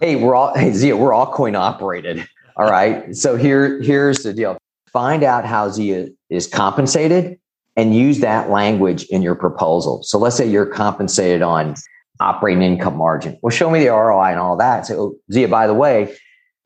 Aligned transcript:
hey, 0.00 0.16
we're 0.16 0.34
all 0.34 0.54
hey 0.54 0.72
Zia, 0.72 0.96
we're 0.96 1.12
all 1.12 1.32
coin 1.32 1.54
operated. 1.54 2.26
All 2.56 2.70
right. 2.70 3.14
So 3.16 3.36
here, 3.36 3.80
here's 3.80 4.18
the 4.18 4.32
deal. 4.32 4.58
Find 4.92 5.22
out 5.22 5.46
how 5.46 5.70
Zia 5.70 6.08
is 6.28 6.46
compensated 6.46 7.38
and 7.76 7.94
use 7.94 8.18
that 8.20 8.50
language 8.50 9.04
in 9.04 9.22
your 9.22 9.34
proposal. 9.34 10.02
So 10.02 10.18
let's 10.18 10.36
say 10.36 10.48
you're 10.48 10.66
compensated 10.66 11.42
on 11.42 11.76
operating 12.18 12.62
income 12.62 12.96
margin. 12.96 13.38
Well, 13.42 13.50
show 13.50 13.70
me 13.70 13.80
the 13.80 13.88
ROI 13.88 14.30
and 14.30 14.38
all 14.38 14.56
that. 14.56 14.86
So, 14.86 15.16
Zia, 15.32 15.48
by 15.48 15.66
the 15.66 15.74
way, 15.74 16.14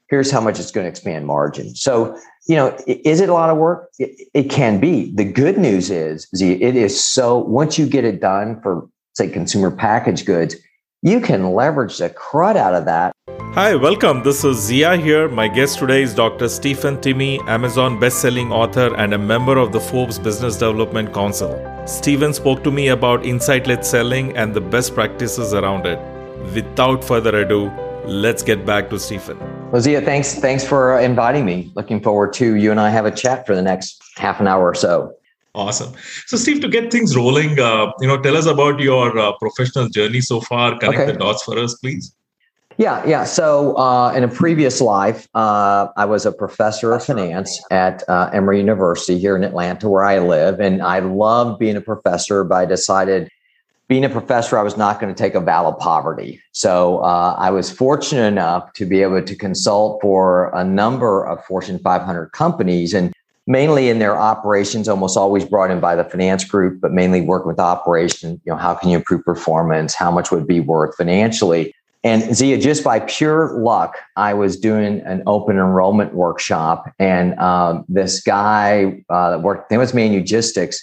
here's 0.08 0.30
how 0.30 0.40
much 0.40 0.58
it's 0.58 0.70
going 0.70 0.84
to 0.84 0.88
expand 0.88 1.26
margin. 1.26 1.74
So, 1.76 2.18
you 2.48 2.56
know, 2.56 2.76
is 2.86 3.20
it 3.20 3.28
a 3.28 3.32
lot 3.32 3.50
of 3.50 3.56
work? 3.56 3.88
It, 3.98 4.28
it 4.34 4.50
can 4.50 4.80
be. 4.80 5.12
The 5.14 5.24
good 5.24 5.56
news 5.58 5.90
is, 5.90 6.26
Zia, 6.34 6.56
it 6.56 6.76
is 6.76 7.02
so 7.02 7.38
once 7.38 7.78
you 7.78 7.86
get 7.86 8.04
it 8.04 8.20
done 8.20 8.60
for, 8.62 8.88
say, 9.14 9.28
consumer 9.28 9.70
packaged 9.70 10.26
goods, 10.26 10.56
you 11.02 11.20
can 11.20 11.52
leverage 11.52 11.98
the 11.98 12.10
crud 12.10 12.56
out 12.56 12.74
of 12.74 12.86
that. 12.86 13.13
Hi, 13.54 13.76
welcome. 13.76 14.24
This 14.24 14.42
is 14.42 14.56
Zia 14.58 14.96
here. 14.96 15.28
My 15.28 15.46
guest 15.46 15.78
today 15.78 16.02
is 16.02 16.12
Dr. 16.12 16.48
Stephen 16.48 16.96
Timme, 16.96 17.38
Amazon 17.46 18.00
best-selling 18.00 18.50
author 18.50 18.92
and 18.96 19.14
a 19.14 19.18
member 19.18 19.58
of 19.58 19.70
the 19.70 19.78
Forbes 19.78 20.18
Business 20.18 20.56
Development 20.56 21.14
Council. 21.14 21.52
Stephen 21.86 22.34
spoke 22.34 22.64
to 22.64 22.72
me 22.72 22.88
about 22.88 23.24
insight-led 23.24 23.86
selling 23.86 24.36
and 24.36 24.54
the 24.54 24.60
best 24.60 24.92
practices 24.92 25.54
around 25.54 25.86
it. 25.86 26.00
Without 26.52 27.04
further 27.04 27.42
ado, 27.42 27.70
let's 28.06 28.42
get 28.42 28.66
back 28.66 28.90
to 28.90 28.98
Stephen. 28.98 29.38
Well, 29.70 29.80
Zia, 29.80 30.00
thanks, 30.00 30.34
thanks 30.34 30.66
for 30.66 30.98
inviting 30.98 31.44
me. 31.44 31.70
Looking 31.76 32.02
forward 32.02 32.32
to 32.32 32.56
you 32.56 32.72
and 32.72 32.80
I 32.80 32.90
have 32.90 33.06
a 33.06 33.12
chat 33.12 33.46
for 33.46 33.54
the 33.54 33.62
next 33.62 34.02
half 34.16 34.40
an 34.40 34.48
hour 34.48 34.68
or 34.68 34.74
so. 34.74 35.14
Awesome. 35.54 35.92
So, 36.26 36.36
Steve, 36.36 36.60
to 36.62 36.68
get 36.68 36.90
things 36.90 37.14
rolling, 37.14 37.60
uh, 37.60 37.92
you 38.00 38.08
know, 38.08 38.20
tell 38.20 38.36
us 38.36 38.46
about 38.46 38.80
your 38.80 39.16
uh, 39.16 39.30
professional 39.38 39.88
journey 39.88 40.22
so 40.22 40.40
far. 40.40 40.76
Connect 40.76 41.02
okay. 41.02 41.12
the 41.12 41.18
dots 41.18 41.44
for 41.44 41.56
us, 41.56 41.74
please. 41.76 42.12
Yeah, 42.76 43.04
yeah. 43.06 43.24
So, 43.24 43.76
uh, 43.76 44.12
in 44.16 44.24
a 44.24 44.28
previous 44.28 44.80
life, 44.80 45.28
uh, 45.34 45.88
I 45.96 46.04
was 46.06 46.26
a 46.26 46.32
professor 46.32 46.92
of 46.92 47.04
finance 47.04 47.62
at 47.70 48.02
uh, 48.08 48.30
Emory 48.32 48.58
University 48.58 49.18
here 49.18 49.36
in 49.36 49.44
Atlanta, 49.44 49.88
where 49.88 50.04
I 50.04 50.18
live, 50.18 50.58
and 50.58 50.82
I 50.82 50.98
loved 50.98 51.60
being 51.60 51.76
a 51.76 51.80
professor. 51.80 52.42
But 52.42 52.54
I 52.56 52.64
decided, 52.64 53.30
being 53.86 54.04
a 54.04 54.08
professor, 54.08 54.58
I 54.58 54.62
was 54.62 54.76
not 54.76 54.98
going 54.98 55.14
to 55.14 55.18
take 55.18 55.36
a 55.36 55.40
vow 55.40 55.68
of 55.68 55.78
poverty. 55.78 56.40
So, 56.50 56.98
uh, 56.98 57.36
I 57.38 57.50
was 57.50 57.70
fortunate 57.70 58.26
enough 58.26 58.72
to 58.72 58.86
be 58.86 59.02
able 59.02 59.22
to 59.22 59.36
consult 59.36 60.00
for 60.02 60.50
a 60.54 60.64
number 60.64 61.24
of 61.24 61.44
Fortune 61.44 61.78
500 61.78 62.32
companies, 62.32 62.92
and 62.92 63.12
mainly 63.46 63.88
in 63.88 64.00
their 64.00 64.18
operations, 64.18 64.88
almost 64.88 65.16
always 65.16 65.44
brought 65.44 65.70
in 65.70 65.78
by 65.78 65.94
the 65.94 66.04
finance 66.04 66.44
group, 66.44 66.80
but 66.80 66.92
mainly 66.92 67.20
working 67.20 67.48
with 67.48 67.60
operations. 67.60 68.40
You 68.44 68.52
know, 68.52 68.58
how 68.58 68.74
can 68.74 68.90
you 68.90 68.96
improve 68.96 69.24
performance? 69.24 69.94
How 69.94 70.10
much 70.10 70.32
would 70.32 70.48
be 70.48 70.58
worth 70.58 70.96
financially? 70.96 71.72
And 72.04 72.36
Zia, 72.36 72.58
just 72.58 72.84
by 72.84 73.00
pure 73.00 73.58
luck, 73.58 73.96
I 74.16 74.34
was 74.34 74.58
doing 74.58 75.00
an 75.00 75.22
open 75.26 75.56
enrollment 75.56 76.14
workshop, 76.14 76.92
and 76.98 77.36
um, 77.38 77.86
this 77.88 78.20
guy 78.22 79.02
uh, 79.08 79.30
that 79.30 79.42
worked, 79.42 79.72
it 79.72 79.78
was 79.78 79.92
Manugistics, 79.92 80.76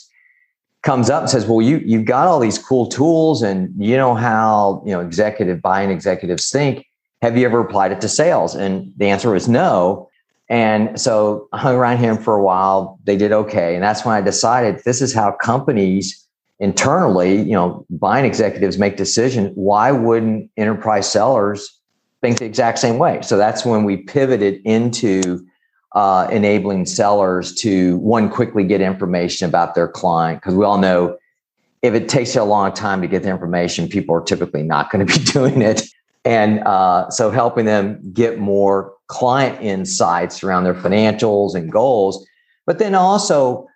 comes 0.82 1.12
up 1.12 1.22
and 1.22 1.30
says, 1.30 1.46
"Well, 1.46 1.62
you 1.62 1.78
you've 1.86 2.06
got 2.06 2.28
all 2.28 2.40
these 2.40 2.58
cool 2.58 2.88
tools, 2.88 3.44
and 3.44 3.72
you 3.78 3.96
know 3.98 4.16
how 4.16 4.82
you 4.84 4.92
know 4.92 5.00
executive 5.00 5.62
buying 5.62 5.92
executives 5.92 6.50
think. 6.50 6.88
Have 7.22 7.38
you 7.38 7.46
ever 7.46 7.60
applied 7.60 7.92
it 7.92 8.02
to 8.02 8.10
sales?" 8.10 8.56
And 8.56 8.92
the 8.98 9.06
answer 9.06 9.30
was 9.30 9.48
no. 9.48 10.10
And 10.50 11.00
so 11.00 11.48
I 11.54 11.60
hung 11.60 11.76
around 11.76 12.00
him 12.00 12.18
for 12.18 12.36
a 12.36 12.44
while. 12.44 13.00
They 13.06 13.16
did 13.16 13.32
okay. 13.32 13.76
And 13.76 13.84
that's 13.84 14.04
when 14.04 14.16
I 14.16 14.22
decided 14.22 14.82
this 14.84 15.02
is 15.02 15.14
how 15.14 15.32
companies 15.32 16.28
internally, 16.62 17.42
you 17.42 17.54
know, 17.54 17.86
buying 17.90 18.24
executives 18.24 18.78
make 18.78 18.96
decisions. 18.96 19.52
Why 19.56 19.92
wouldn't 19.92 20.50
enterprise 20.56 21.12
sellers 21.12 21.78
think 22.22 22.38
the 22.38 22.46
exact 22.46 22.78
same 22.80 23.00
way? 23.00 23.20
So 23.24 23.36
that's 23.36 23.66
when 23.66 23.84
we 23.84 23.98
pivoted 23.98 24.62
into 24.64 25.46
uh, 25.94 26.28
enabling 26.32 26.86
sellers 26.86 27.54
to 27.56 27.98
one 27.98 28.30
quickly 28.30 28.64
get 28.64 28.80
information 28.80 29.50
about 29.50 29.74
their 29.74 29.88
client 29.88 30.40
because 30.40 30.56
we 30.56 30.64
all 30.64 30.78
know 30.78 31.18
if 31.82 31.96
it 31.96 32.08
takes 32.08 32.36
a 32.36 32.44
long 32.44 32.72
time 32.74 33.02
to 33.02 33.08
get 33.08 33.24
the 33.24 33.30
information, 33.30 33.90
people 33.90 34.16
are 34.16 34.22
typically 34.22 34.62
not 34.62 34.92
going 34.92 35.06
to 35.06 35.20
be 35.20 35.24
doing 35.32 35.64
it. 35.64 35.84
And 36.24 36.60
uh, 36.60 37.10
so 37.10 37.32
helping 37.32 37.66
them 37.66 38.00
get 38.14 38.38
more 38.38 38.94
client 39.08 39.60
insights 39.62 40.44
around 40.44 40.64
their 40.64 40.76
financials 40.76 41.56
and 41.56 41.72
goals, 41.72 42.24
but 42.68 42.78
then 42.78 42.94
also, 42.94 43.68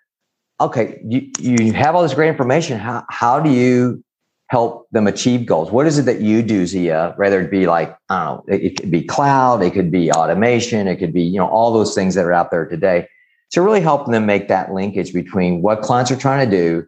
okay, 0.60 1.00
you, 1.04 1.30
you 1.38 1.72
have 1.72 1.94
all 1.94 2.02
this 2.02 2.14
great 2.14 2.28
information. 2.28 2.78
How, 2.78 3.04
how 3.08 3.40
do 3.40 3.50
you 3.50 4.02
help 4.48 4.88
them 4.90 5.06
achieve 5.06 5.44
goals? 5.44 5.70
What 5.70 5.86
is 5.86 5.98
it 5.98 6.04
that 6.04 6.20
you 6.20 6.42
do, 6.42 6.66
Zia? 6.66 7.14
Rather 7.18 7.40
it 7.40 7.50
be 7.50 7.66
like, 7.66 7.96
I 8.08 8.24
don't 8.24 8.48
know, 8.48 8.54
it, 8.54 8.62
it 8.62 8.80
could 8.80 8.90
be 8.90 9.02
cloud, 9.02 9.62
it 9.62 9.72
could 9.72 9.90
be 9.90 10.10
automation, 10.12 10.86
it 10.86 10.96
could 10.96 11.12
be, 11.12 11.22
you 11.22 11.38
know, 11.38 11.48
all 11.48 11.72
those 11.72 11.94
things 11.94 12.14
that 12.14 12.24
are 12.24 12.32
out 12.32 12.50
there 12.50 12.66
today. 12.66 13.08
So 13.48 13.62
really 13.62 13.80
helping 13.80 14.12
them 14.12 14.26
make 14.26 14.48
that 14.48 14.72
linkage 14.72 15.12
between 15.12 15.62
what 15.62 15.82
clients 15.82 16.10
are 16.10 16.16
trying 16.16 16.48
to 16.48 16.56
do, 16.56 16.86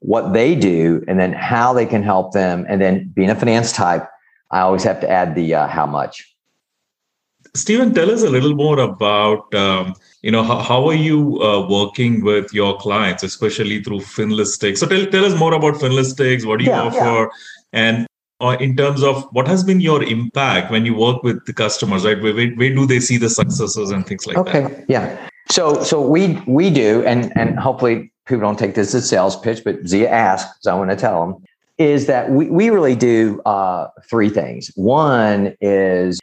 what 0.00 0.32
they 0.32 0.54
do, 0.54 1.04
and 1.08 1.18
then 1.18 1.32
how 1.32 1.72
they 1.72 1.86
can 1.86 2.02
help 2.02 2.32
them. 2.32 2.66
And 2.68 2.80
then 2.80 3.08
being 3.14 3.30
a 3.30 3.34
finance 3.34 3.72
type, 3.72 4.08
I 4.50 4.60
always 4.60 4.82
have 4.84 5.00
to 5.00 5.10
add 5.10 5.34
the 5.34 5.54
uh, 5.54 5.66
how 5.68 5.86
much. 5.86 6.26
Stephen, 7.54 7.92
tell 7.92 8.10
us 8.10 8.22
a 8.22 8.30
little 8.30 8.54
more 8.54 8.78
about 8.78 9.52
um, 9.54 9.94
you 10.22 10.30
know 10.30 10.42
how, 10.42 10.58
how 10.58 10.88
are 10.88 10.94
you 10.94 11.40
uh, 11.42 11.66
working 11.68 12.22
with 12.22 12.52
your 12.52 12.76
clients, 12.78 13.22
especially 13.22 13.82
through 13.82 14.00
FinListics. 14.00 14.78
So 14.78 14.86
tell 14.86 15.06
tell 15.06 15.24
us 15.24 15.38
more 15.38 15.54
about 15.54 15.74
FinListics. 15.74 16.44
What 16.44 16.58
do 16.58 16.64
you 16.64 16.70
yeah, 16.70 16.82
offer, 16.82 16.98
yeah. 16.98 17.28
and 17.72 18.06
uh, 18.40 18.56
in 18.60 18.76
terms 18.76 19.02
of 19.02 19.28
what 19.32 19.46
has 19.46 19.64
been 19.64 19.80
your 19.80 20.02
impact 20.02 20.70
when 20.70 20.86
you 20.86 20.94
work 20.94 21.22
with 21.22 21.44
the 21.46 21.52
customers, 21.52 22.04
right? 22.04 22.20
Where, 22.20 22.34
where, 22.34 22.50
where 22.50 22.74
do 22.74 22.86
they 22.86 23.00
see 23.00 23.16
the 23.16 23.30
successes 23.30 23.90
and 23.90 24.06
things 24.06 24.26
like 24.26 24.36
okay, 24.38 24.60
that? 24.62 24.72
Okay, 24.72 24.84
yeah. 24.88 25.28
So 25.50 25.82
so 25.82 26.00
we 26.00 26.42
we 26.46 26.70
do, 26.70 27.04
and 27.04 27.32
and 27.36 27.58
hopefully 27.58 28.12
people 28.26 28.42
don't 28.42 28.58
take 28.58 28.74
this 28.74 28.94
as 28.94 29.04
a 29.04 29.06
sales 29.06 29.36
pitch, 29.40 29.62
but 29.64 29.86
Zia 29.86 30.08
asks, 30.08 30.66
I 30.66 30.74
want 30.74 30.90
to 30.90 30.96
tell 30.96 31.26
them 31.26 31.42
is 31.80 32.04
that 32.06 32.30
we, 32.30 32.50
we 32.50 32.68
really 32.68 32.94
do 32.94 33.40
uh, 33.46 33.88
three 34.08 34.28
things. 34.28 34.70
One 34.74 35.56
is, 35.62 36.20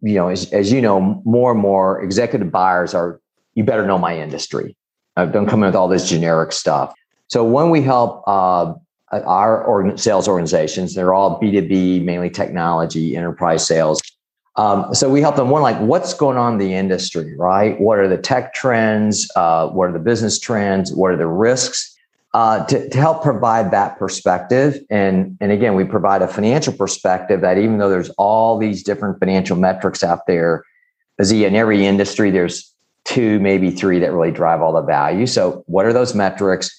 you 0.00 0.14
know, 0.14 0.28
as, 0.28 0.50
as 0.52 0.70
you 0.70 0.80
know, 0.80 1.20
more 1.24 1.50
and 1.50 1.60
more 1.60 2.00
executive 2.00 2.52
buyers 2.52 2.94
are, 2.94 3.20
you 3.54 3.64
better 3.64 3.86
know 3.86 3.98
my 3.98 4.18
industry. 4.18 4.76
Uh, 5.16 5.26
don't 5.26 5.46
come 5.46 5.62
in 5.62 5.66
with 5.66 5.74
all 5.74 5.88
this 5.88 6.08
generic 6.08 6.52
stuff. 6.52 6.94
So 7.28 7.44
when 7.44 7.70
we 7.70 7.82
help 7.82 8.22
uh, 8.26 8.74
our 9.12 9.96
sales 9.96 10.28
organizations, 10.28 10.94
they're 10.94 11.14
all 11.14 11.40
B2B, 11.40 12.04
mainly 12.04 12.30
technology, 12.30 13.16
enterprise 13.16 13.66
sales. 13.66 14.00
Um, 14.56 14.94
so 14.94 15.08
we 15.08 15.20
help 15.22 15.36
them 15.36 15.48
one, 15.48 15.62
like 15.62 15.78
what's 15.80 16.12
going 16.12 16.36
on 16.36 16.54
in 16.54 16.58
the 16.58 16.74
industry, 16.74 17.34
right? 17.36 17.80
What 17.80 17.98
are 17.98 18.08
the 18.08 18.18
tech 18.18 18.52
trends? 18.52 19.30
Uh, 19.34 19.68
what 19.68 19.88
are 19.88 19.92
the 19.92 19.98
business 19.98 20.38
trends? 20.38 20.92
What 20.92 21.12
are 21.12 21.16
the 21.16 21.26
risks? 21.26 21.92
uh, 22.34 22.64
to, 22.64 22.88
to 22.88 22.98
help 22.98 23.22
provide 23.22 23.70
that 23.72 23.98
perspective. 23.98 24.78
And, 24.88 25.36
and 25.40 25.52
again, 25.52 25.74
we 25.74 25.84
provide 25.84 26.22
a 26.22 26.28
financial 26.28 26.72
perspective 26.72 27.42
that 27.42 27.58
even 27.58 27.78
though 27.78 27.90
there's 27.90 28.10
all 28.10 28.58
these 28.58 28.82
different 28.82 29.18
financial 29.18 29.56
metrics 29.56 30.02
out 30.02 30.26
there, 30.26 30.64
as 31.18 31.30
in 31.30 31.54
every 31.54 31.84
industry, 31.84 32.30
there's 32.30 32.71
two, 33.04 33.40
maybe 33.40 33.70
three 33.70 33.98
that 33.98 34.12
really 34.12 34.30
drive 34.30 34.62
all 34.62 34.72
the 34.72 34.82
value. 34.82 35.26
So 35.26 35.64
what 35.66 35.86
are 35.86 35.92
those 35.92 36.14
metrics? 36.14 36.70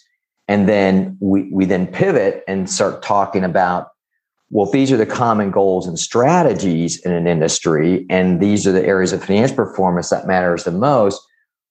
And 0.48 0.68
then 0.68 1.18
we, 1.20 1.50
we 1.52 1.66
then 1.66 1.88
pivot 1.88 2.44
and 2.48 2.70
start 2.70 3.02
talking 3.02 3.44
about, 3.44 3.90
well, 4.50 4.70
these 4.70 4.92
are 4.92 4.98
the 4.98 5.06
common 5.06 5.52
goals 5.52 5.88
and 5.88 5.98
strategies 5.98 7.00
in 7.06 7.12
an 7.12 7.28
industry, 7.28 8.06
and 8.10 8.40
these 8.40 8.68
are 8.68 8.72
the 8.72 8.86
areas 8.86 9.12
of 9.12 9.24
financial 9.24 9.56
performance 9.56 10.10
that 10.10 10.28
matters 10.28 10.64
the 10.64 10.72
most, 10.72 11.22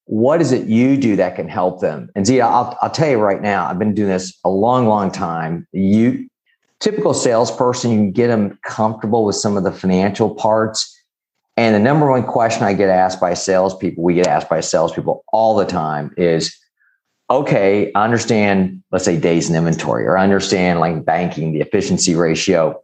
what 0.07 0.41
is 0.41 0.51
it 0.51 0.67
you 0.67 0.97
do 0.97 1.15
that 1.17 1.37
can 1.37 1.49
help 1.49 1.81
them? 1.81 2.11
And 2.17 2.27
Zia, 2.27 2.45
I'll, 2.45 2.77
I'll 2.83 2.91
tell 2.91 3.09
you 3.09 3.19
right 3.19 3.41
now, 3.41 3.67
I've 3.67 3.79
been 3.79 3.95
doing 3.95 4.09
this 4.09 4.37
a 4.45 4.51
long, 4.51 4.89
long 4.89 5.13
time. 5.13 5.67
You 5.73 6.29
typical 6.81 7.15
salesperson, 7.15 7.93
you 7.93 7.97
can 7.99 8.13
get 8.13 8.27
them 8.27 8.59
comfortable 8.65 9.25
with 9.25 9.37
some 9.37 9.57
of 9.57 9.63
the 9.63 9.71
financial 9.71 10.35
parts. 10.35 11.01
And 11.63 11.77
the 11.77 11.79
number 11.79 12.11
one 12.11 12.25
question 12.25 12.65
I 12.65 12.73
get 12.73 12.89
asked 12.89 13.21
by 13.21 13.35
salespeople, 13.35 14.03
we 14.03 14.15
get 14.15 14.27
asked 14.27 14.49
by 14.49 14.59
salespeople 14.59 15.23
all 15.33 15.55
the 15.55 15.65
time 15.65 16.13
is, 16.17 16.59
okay, 17.31 17.93
I 17.95 18.03
understand, 18.03 18.83
let's 18.91 19.05
say 19.05 19.17
days 19.17 19.49
in 19.49 19.55
inventory, 19.55 20.05
or 20.05 20.19
I 20.19 20.25
understand 20.25 20.81
like 20.81 21.05
banking, 21.05 21.53
the 21.53 21.61
efficiency 21.61 22.17
ratio. 22.17 22.83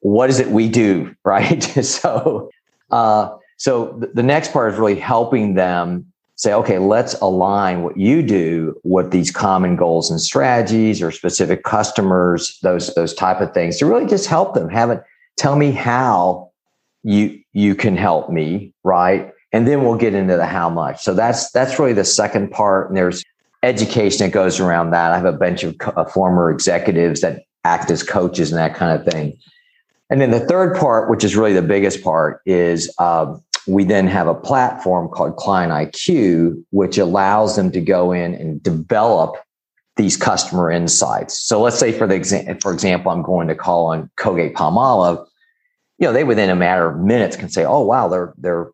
What 0.00 0.30
is 0.30 0.40
it 0.40 0.48
we 0.48 0.66
do? 0.66 1.14
Right. 1.26 1.62
so, 1.62 2.48
uh, 2.90 3.36
so 3.58 4.02
the 4.14 4.22
next 4.22 4.50
part 4.50 4.72
is 4.72 4.78
really 4.78 4.94
helping 4.94 5.52
them 5.52 6.10
say, 6.36 6.54
okay, 6.54 6.78
let's 6.78 7.12
align 7.20 7.82
what 7.82 7.98
you 7.98 8.22
do 8.22 8.80
with 8.82 9.10
these 9.10 9.30
common 9.30 9.76
goals 9.76 10.10
and 10.10 10.22
strategies 10.22 11.02
or 11.02 11.10
specific 11.10 11.64
customers, 11.64 12.58
those 12.62 12.94
those 12.94 13.12
type 13.12 13.42
of 13.42 13.52
things 13.52 13.76
to 13.76 13.84
really 13.84 14.06
just 14.06 14.26
help 14.26 14.54
them. 14.54 14.70
Have 14.70 14.88
it 14.88 15.02
tell 15.36 15.56
me 15.56 15.70
how 15.70 16.45
you 17.06 17.40
you 17.52 17.76
can 17.76 17.96
help 17.96 18.30
me, 18.30 18.74
right? 18.82 19.32
And 19.52 19.66
then 19.66 19.84
we'll 19.84 19.96
get 19.96 20.12
into 20.12 20.36
the 20.36 20.44
how 20.44 20.68
much. 20.68 21.02
So 21.02 21.14
that's 21.14 21.50
that's 21.52 21.78
really 21.78 21.92
the 21.92 22.04
second 22.04 22.50
part. 22.50 22.88
And 22.88 22.96
there's 22.96 23.22
education 23.62 24.26
that 24.26 24.32
goes 24.32 24.58
around 24.58 24.90
that. 24.90 25.12
I 25.12 25.16
have 25.16 25.24
a 25.24 25.32
bunch 25.32 25.62
of 25.62 25.78
co- 25.78 25.92
uh, 25.92 26.04
former 26.04 26.50
executives 26.50 27.20
that 27.20 27.44
act 27.64 27.90
as 27.92 28.02
coaches 28.02 28.50
and 28.50 28.58
that 28.58 28.74
kind 28.74 29.00
of 29.00 29.06
thing. 29.12 29.38
And 30.10 30.20
then 30.20 30.32
the 30.32 30.40
third 30.40 30.76
part, 30.76 31.08
which 31.08 31.22
is 31.22 31.36
really 31.36 31.52
the 31.52 31.62
biggest 31.62 32.02
part, 32.02 32.40
is 32.44 32.92
uh, 32.98 33.36
we 33.68 33.84
then 33.84 34.08
have 34.08 34.26
a 34.26 34.34
platform 34.34 35.08
called 35.08 35.36
Client 35.36 35.72
IQ, 35.72 36.62
which 36.70 36.98
allows 36.98 37.54
them 37.54 37.70
to 37.70 37.80
go 37.80 38.12
in 38.12 38.34
and 38.34 38.60
develop 38.62 39.36
these 39.96 40.16
customer 40.16 40.70
insights. 40.70 41.38
So 41.38 41.60
let's 41.60 41.78
say 41.78 41.92
for 41.92 42.06
the 42.06 42.14
example, 42.14 42.56
for 42.60 42.72
example, 42.72 43.12
I'm 43.12 43.22
going 43.22 43.48
to 43.48 43.54
call 43.54 43.86
on 43.86 44.10
Colgate 44.16 44.54
Palmolive. 44.54 45.24
You 45.98 46.06
know, 46.06 46.12
they 46.12 46.24
within 46.24 46.50
a 46.50 46.56
matter 46.56 46.88
of 46.88 46.98
minutes 46.98 47.36
can 47.36 47.48
say, 47.48 47.64
"Oh, 47.64 47.80
wow, 47.80 48.08
their 48.08 48.34
their 48.36 48.70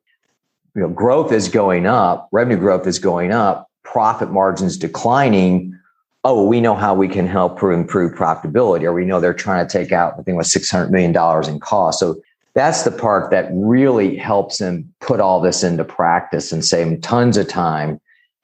you 0.75 0.83
know 0.83 0.89
growth 0.89 1.33
is 1.33 1.49
going 1.49 1.87
up, 1.87 2.29
revenue 2.33 2.59
growth 2.59 2.87
is 2.87 2.99
going 2.99 3.33
up, 3.33 3.71
profit 3.85 4.31
margins 4.31 4.77
declining." 4.77 5.79
Oh, 6.25 6.47
we 6.47 6.61
know 6.61 6.77
how 6.77 6.95
we 6.95 7.09
can 7.09 7.27
help 7.27 7.61
improve 7.63 8.13
profitability, 8.13 8.85
or 8.85 8.93
we 8.93 9.05
know 9.05 9.21
they're 9.21 9.35
trying 9.35 9.67
to 9.67 9.73
take 9.73 9.91
out, 9.91 10.15
I 10.19 10.23
think, 10.23 10.37
was 10.37 10.53
six 10.53 10.71
hundred 10.71 10.93
million 10.93 11.13
dollars 11.13 11.49
in 11.49 11.59
cost. 11.59 11.99
So 11.99 12.21
that's 12.55 12.83
the 12.83 12.91
part 12.91 13.31
that 13.31 13.49
really 13.53 14.17
helps 14.17 14.59
them 14.59 14.93
put 15.01 15.21
all 15.21 15.41
this 15.41 15.63
into 15.63 15.85
practice 15.85 16.53
and 16.53 16.65
save 16.65 16.87
them 16.87 17.01
tons 17.01 17.37
of 17.37 17.49
time. 17.49 18.01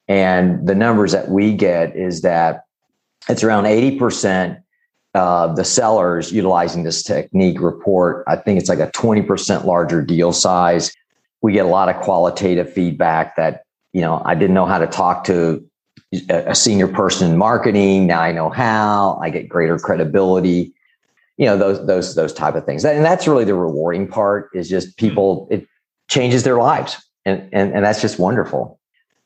And 0.08 0.66
the 0.66 0.74
numbers 0.74 1.12
that 1.12 1.28
we 1.28 1.52
get 1.52 1.94
is 1.94 2.22
that 2.22 2.64
it's 3.28 3.44
around 3.44 3.64
80% 3.64 4.62
of 5.14 5.56
the 5.56 5.64
sellers 5.64 6.32
utilizing 6.32 6.84
this 6.84 7.02
technique 7.02 7.60
report. 7.60 8.24
I 8.28 8.36
think 8.36 8.58
it's 8.58 8.68
like 8.68 8.78
a 8.78 8.90
20% 8.92 9.64
larger 9.64 10.02
deal 10.02 10.32
size. 10.32 10.92
We 11.42 11.52
get 11.52 11.64
a 11.64 11.68
lot 11.68 11.88
of 11.88 12.00
qualitative 12.02 12.72
feedback 12.72 13.36
that, 13.36 13.62
you 13.92 14.00
know, 14.00 14.22
I 14.24 14.34
didn't 14.34 14.54
know 14.54 14.66
how 14.66 14.78
to 14.78 14.86
talk 14.86 15.24
to 15.24 15.64
a 16.28 16.54
senior 16.54 16.88
person 16.88 17.30
in 17.30 17.36
marketing. 17.36 18.06
Now 18.06 18.20
I 18.20 18.32
know 18.32 18.50
how. 18.50 19.18
I 19.22 19.30
get 19.30 19.48
greater 19.48 19.78
credibility 19.78 20.74
you 21.38 21.46
know 21.46 21.56
those 21.56 21.86
those 21.86 22.14
those 22.14 22.32
type 22.32 22.54
of 22.56 22.66
things 22.66 22.84
and 22.84 23.04
that's 23.04 23.26
really 23.26 23.44
the 23.44 23.54
rewarding 23.54 24.06
part 24.06 24.50
is 24.52 24.68
just 24.68 24.88
mm-hmm. 24.88 25.06
people 25.06 25.48
it 25.50 25.66
changes 26.08 26.42
their 26.42 26.56
lives 26.56 26.96
and 27.24 27.48
and, 27.52 27.72
and 27.72 27.84
that's 27.84 28.02
just 28.02 28.18
wonderful 28.18 28.78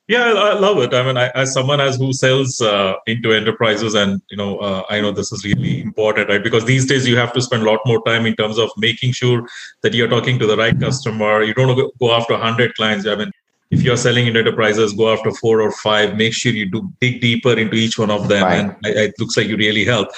yeah 0.09 0.25
i 0.25 0.59
love 0.59 0.79
it 0.79 0.93
i 0.95 1.03
mean 1.03 1.17
I, 1.17 1.29
as 1.29 1.53
someone 1.53 1.81
as 1.81 1.97
who 1.97 2.13
sells 2.13 2.61
uh, 2.61 2.95
into 3.07 3.33
enterprises 3.33 3.95
and 3.95 4.21
you 4.31 4.37
know 4.37 4.59
uh, 4.59 4.83
i 4.91 5.01
know 5.01 5.13
this 5.13 5.33
is 5.33 5.45
really 5.45 5.81
important 5.81 6.29
right 6.29 6.43
because 6.43 6.65
these 6.65 6.87
days 6.87 7.07
you 7.07 7.17
have 7.17 7.33
to 7.35 7.43
spend 7.43 7.63
a 7.63 7.67
lot 7.71 7.81
more 7.87 8.03
time 8.05 8.27
in 8.27 8.35
terms 8.37 8.59
of 8.59 8.71
making 8.77 9.13
sure 9.13 9.47
that 9.83 9.95
you're 9.95 10.09
talking 10.09 10.39
to 10.39 10.47
the 10.47 10.57
right 10.57 10.79
customer 10.81 11.43
you 11.43 11.55
don't 11.55 11.77
go 12.01 12.13
after 12.13 12.35
100 12.35 12.75
clients 12.75 13.07
i 13.07 13.15
mean 13.15 13.31
if 13.73 13.83
you're 13.83 13.97
selling 13.97 14.27
into 14.27 14.39
enterprises, 14.39 14.93
go 14.93 15.13
after 15.13 15.33
four 15.33 15.63
or 15.63 15.73
five. 15.73 16.15
Make 16.15 16.35
sure 16.35 16.53
you 16.53 16.71
do 16.71 16.93
dig 17.01 17.23
deeper 17.23 17.59
into 17.59 17.75
each 17.75 17.99
one 17.99 18.11
of 18.11 18.29
them, 18.29 18.45
right. 18.45 18.59
and 18.61 18.77
it 18.83 19.15
looks 19.19 19.35
like 19.35 19.47
you 19.47 19.57
really 19.57 19.87
help. 19.87 20.09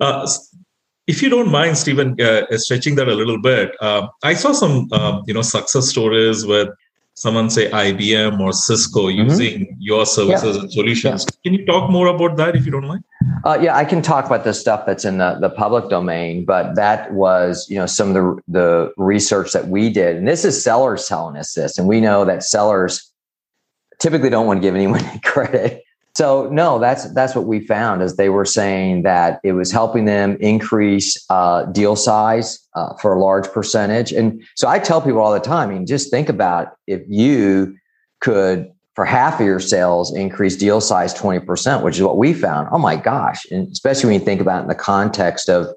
Uh, 0.00 0.26
if 1.06 1.20
you 1.22 1.28
don't 1.28 1.50
mind, 1.50 1.76
Stephen, 1.76 2.18
uh, 2.20 2.46
stretching 2.56 2.94
that 2.94 3.08
a 3.08 3.14
little 3.14 3.40
bit, 3.40 3.76
uh, 3.82 4.08
I 4.22 4.32
saw 4.32 4.52
some 4.52 4.88
uh, 4.92 5.20
you 5.26 5.34
know 5.34 5.42
success 5.42 5.90
stories 5.90 6.46
with 6.46 6.70
someone 7.14 7.50
say 7.50 7.70
IBM 7.70 8.40
or 8.40 8.52
Cisco 8.52 9.08
mm-hmm. 9.08 9.28
using 9.28 9.76
your 9.78 10.06
services 10.06 10.56
yeah. 10.56 10.62
and 10.62 10.72
solutions. 10.72 11.26
Yeah. 11.26 11.36
Can 11.44 11.58
you 11.58 11.66
talk 11.66 11.90
more 11.90 12.06
about 12.06 12.36
that 12.36 12.56
if 12.56 12.64
you 12.64 12.72
don't 12.72 12.86
mind? 12.86 13.04
Uh, 13.44 13.58
yeah, 13.60 13.76
I 13.76 13.84
can 13.84 14.02
talk 14.02 14.26
about 14.26 14.44
the 14.44 14.54
stuff 14.54 14.86
that's 14.86 15.04
in 15.04 15.18
the, 15.18 15.38
the 15.40 15.50
public 15.50 15.88
domain, 15.88 16.44
but 16.44 16.74
that 16.76 17.12
was 17.12 17.66
you 17.68 17.76
know 17.76 17.86
some 17.86 18.08
of 18.08 18.14
the 18.14 18.42
the 18.48 18.92
research 18.96 19.52
that 19.52 19.68
we 19.68 19.90
did, 19.90 20.16
and 20.16 20.26
this 20.26 20.44
is 20.44 20.62
sellers 20.62 21.06
telling 21.06 21.36
us 21.36 21.52
this, 21.52 21.78
and 21.78 21.86
we 21.86 22.00
know 22.00 22.24
that 22.24 22.42
sellers 22.42 23.12
typically 23.98 24.30
don't 24.30 24.46
want 24.46 24.58
to 24.58 24.62
give 24.62 24.74
anyone 24.74 25.02
credit 25.24 25.81
so 26.14 26.48
no, 26.50 26.78
that's 26.78 27.12
that's 27.14 27.34
what 27.34 27.46
we 27.46 27.60
found 27.60 28.02
is 28.02 28.16
they 28.16 28.28
were 28.28 28.44
saying 28.44 29.02
that 29.02 29.40
it 29.42 29.52
was 29.52 29.72
helping 29.72 30.04
them 30.04 30.36
increase 30.40 31.24
uh, 31.30 31.64
deal 31.64 31.96
size 31.96 32.58
uh, 32.74 32.94
for 32.96 33.14
a 33.14 33.20
large 33.20 33.48
percentage. 33.48 34.12
And 34.12 34.42
so 34.54 34.68
I 34.68 34.78
tell 34.78 35.00
people 35.00 35.20
all 35.20 35.32
the 35.32 35.40
time, 35.40 35.70
I 35.70 35.72
mean, 35.72 35.86
just 35.86 36.10
think 36.10 36.28
about 36.28 36.76
if 36.86 37.02
you 37.08 37.76
could 38.20 38.70
for 38.94 39.06
half 39.06 39.40
of 39.40 39.46
your 39.46 39.60
sales 39.60 40.14
increase 40.14 40.54
deal 40.56 40.80
size 40.80 41.14
20%, 41.14 41.82
which 41.82 41.96
is 41.96 42.02
what 42.02 42.18
we 42.18 42.34
found. 42.34 42.68
Oh 42.72 42.78
my 42.78 42.96
gosh. 42.96 43.46
And 43.50 43.68
especially 43.68 44.10
when 44.10 44.20
you 44.20 44.24
think 44.24 44.40
about 44.40 44.58
it 44.58 44.62
in 44.62 44.68
the 44.68 44.74
context 44.74 45.48
of, 45.48 45.74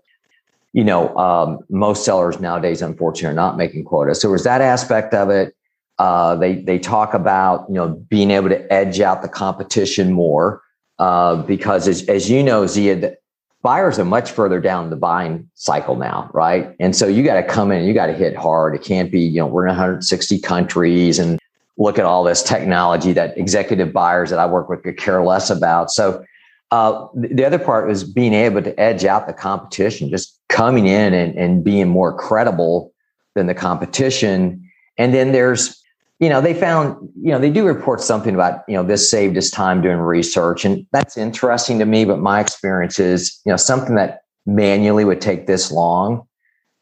you 0.73 0.83
know, 0.83 1.15
um, 1.15 1.59
most 1.69 2.03
sellers 2.03 2.41
nowadays, 2.41 2.81
unfortunately, 2.81 3.29
are 3.29 3.33
not 3.33 3.55
making 3.55 3.85
quotas. 3.85 4.19
So 4.19 4.27
there's 4.27 4.43
that 4.43 4.59
aspect 4.59 5.13
of 5.13 5.29
it. 5.29 5.55
Uh, 5.97 6.35
they 6.35 6.55
they 6.55 6.77
talk 6.77 7.13
about 7.13 7.65
you 7.69 7.75
know 7.75 7.89
being 8.09 8.31
able 8.31 8.49
to 8.49 8.73
edge 8.73 8.99
out 8.99 9.21
the 9.21 9.29
competition 9.29 10.11
more 10.11 10.61
uh, 10.99 11.35
because 11.43 11.87
as 11.87 12.03
as 12.07 12.29
you 12.29 12.43
know, 12.43 12.67
Zia, 12.67 13.15
buyers 13.61 13.99
are 13.99 14.05
much 14.05 14.31
further 14.31 14.59
down 14.59 14.89
the 14.89 14.95
buying 14.95 15.49
cycle 15.53 15.95
now, 15.95 16.29
right? 16.33 16.75
And 16.79 16.95
so 16.95 17.07
you 17.07 17.23
got 17.23 17.35
to 17.35 17.43
come 17.43 17.71
in, 17.71 17.79
and 17.79 17.87
you 17.87 17.93
got 17.93 18.07
to 18.07 18.13
hit 18.13 18.35
hard. 18.35 18.75
It 18.75 18.83
can't 18.83 19.11
be 19.11 19.21
you 19.21 19.39
know 19.39 19.47
we're 19.47 19.63
in 19.63 19.69
160 19.69 20.39
countries 20.39 21.19
and 21.19 21.39
look 21.77 21.99
at 21.99 22.05
all 22.05 22.23
this 22.23 22.41
technology 22.41 23.11
that 23.13 23.37
executive 23.37 23.91
buyers 23.91 24.29
that 24.29 24.39
I 24.39 24.45
work 24.45 24.69
with 24.69 24.83
could 24.83 24.97
care 24.97 25.23
less 25.23 25.49
about. 25.49 25.91
So. 25.91 26.23
Uh, 26.71 27.07
the 27.13 27.45
other 27.45 27.59
part 27.59 27.89
is 27.91 28.03
being 28.03 28.33
able 28.33 28.61
to 28.61 28.77
edge 28.77 29.05
out 29.05 29.27
the 29.27 29.33
competition, 29.33 30.09
just 30.09 30.41
coming 30.49 30.87
in 30.87 31.13
and, 31.13 31.37
and 31.37 31.63
being 31.63 31.87
more 31.87 32.11
credible 32.17 32.91
than 33.35 33.45
the 33.45 33.53
competition. 33.53 34.67
And 34.97 35.13
then 35.13 35.31
there's 35.31 35.81
you 36.19 36.29
know, 36.29 36.39
they 36.39 36.53
found, 36.53 36.95
you 37.21 37.31
know, 37.31 37.39
they 37.39 37.49
do 37.49 37.65
report 37.65 38.01
something 38.01 38.33
about, 38.33 38.61
you 38.67 38.75
know, 38.75 38.83
this 38.83 39.09
saved 39.11 39.37
us 39.37 39.49
time 39.49 39.81
doing 39.81 39.97
research. 39.97 40.63
And 40.63 40.85
that's 40.91 41.17
interesting 41.17 41.79
to 41.79 41.85
me. 41.85 42.05
But 42.05 42.19
my 42.19 42.39
experience 42.39 42.99
is, 42.99 43.39
you 43.45 43.51
know, 43.51 43.57
something 43.57 43.95
that 43.95 44.21
manually 44.45 45.03
would 45.03 45.19
take 45.19 45.45
this 45.47 45.71
long, 45.71 46.25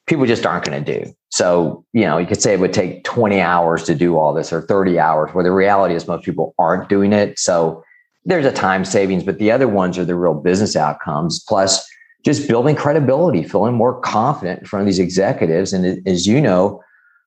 people 0.05 0.25
just 0.25 0.45
aren't 0.45 0.65
going 0.65 0.83
to 0.83 0.99
do. 0.99 1.11
So, 1.29 1.83
you 1.93 2.01
know, 2.01 2.19
you 2.19 2.27
could 2.27 2.41
say 2.41 2.53
it 2.53 2.59
would 2.59 2.73
take 2.73 3.03
20 3.05 3.41
hours 3.41 3.83
to 3.85 3.95
do 3.95 4.17
all 4.17 4.35
this 4.35 4.53
or 4.53 4.61
30 4.61 4.99
hours, 4.99 5.33
where 5.33 5.43
the 5.43 5.51
reality 5.51 5.95
is 5.95 6.07
most 6.07 6.25
people 6.25 6.53
aren't 6.59 6.89
doing 6.89 7.11
it. 7.11 7.39
So 7.39 7.83
there's 8.25 8.45
a 8.45 8.51
time 8.51 8.85
savings, 8.85 9.23
but 9.23 9.39
the 9.39 9.51
other 9.51 9.67
ones 9.67 9.97
are 9.97 10.05
the 10.05 10.15
real 10.15 10.35
business 10.35 10.75
outcomes. 10.75 11.43
Plus, 11.47 11.87
just 12.23 12.47
building 12.47 12.75
credibility, 12.75 13.43
feeling 13.43 13.73
more 13.73 13.99
confident 14.01 14.59
in 14.59 14.65
front 14.65 14.81
of 14.81 14.85
these 14.85 14.99
executives. 14.99 15.73
And 15.73 16.07
as 16.07 16.27
you 16.27 16.39
know, 16.39 16.81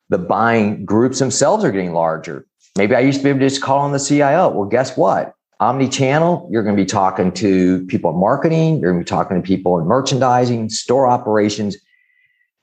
the 0.09 0.19
buying 0.19 0.85
groups 0.85 1.19
themselves 1.19 1.65
are 1.65 1.73
getting 1.73 1.93
larger. 1.93 2.47
Maybe 2.77 2.95
I 2.95 3.01
used 3.01 3.19
to 3.19 3.25
be 3.25 3.31
able 3.31 3.41
to 3.41 3.49
just 3.49 3.63
call 3.63 3.79
on 3.79 3.93
the 3.93 3.99
CIO. 3.99 4.51
Well, 4.51 4.69
guess 4.69 4.97
what? 4.97 5.35
Omni-channel, 5.59 6.49
you're 6.51 6.63
going 6.63 6.77
to 6.77 6.83
be 6.83 6.87
talking 6.87 7.33
to 7.33 7.85
people 7.87 8.11
in 8.11 8.19
marketing, 8.19 8.79
you're 8.79 8.93
going 8.93 9.03
to 9.03 9.05
be 9.05 9.09
talking 9.09 9.41
to 9.41 9.47
people 9.47 9.79
in 9.79 9.87
merchandising, 9.87 10.69
store 10.69 11.07
operations. 11.07 11.77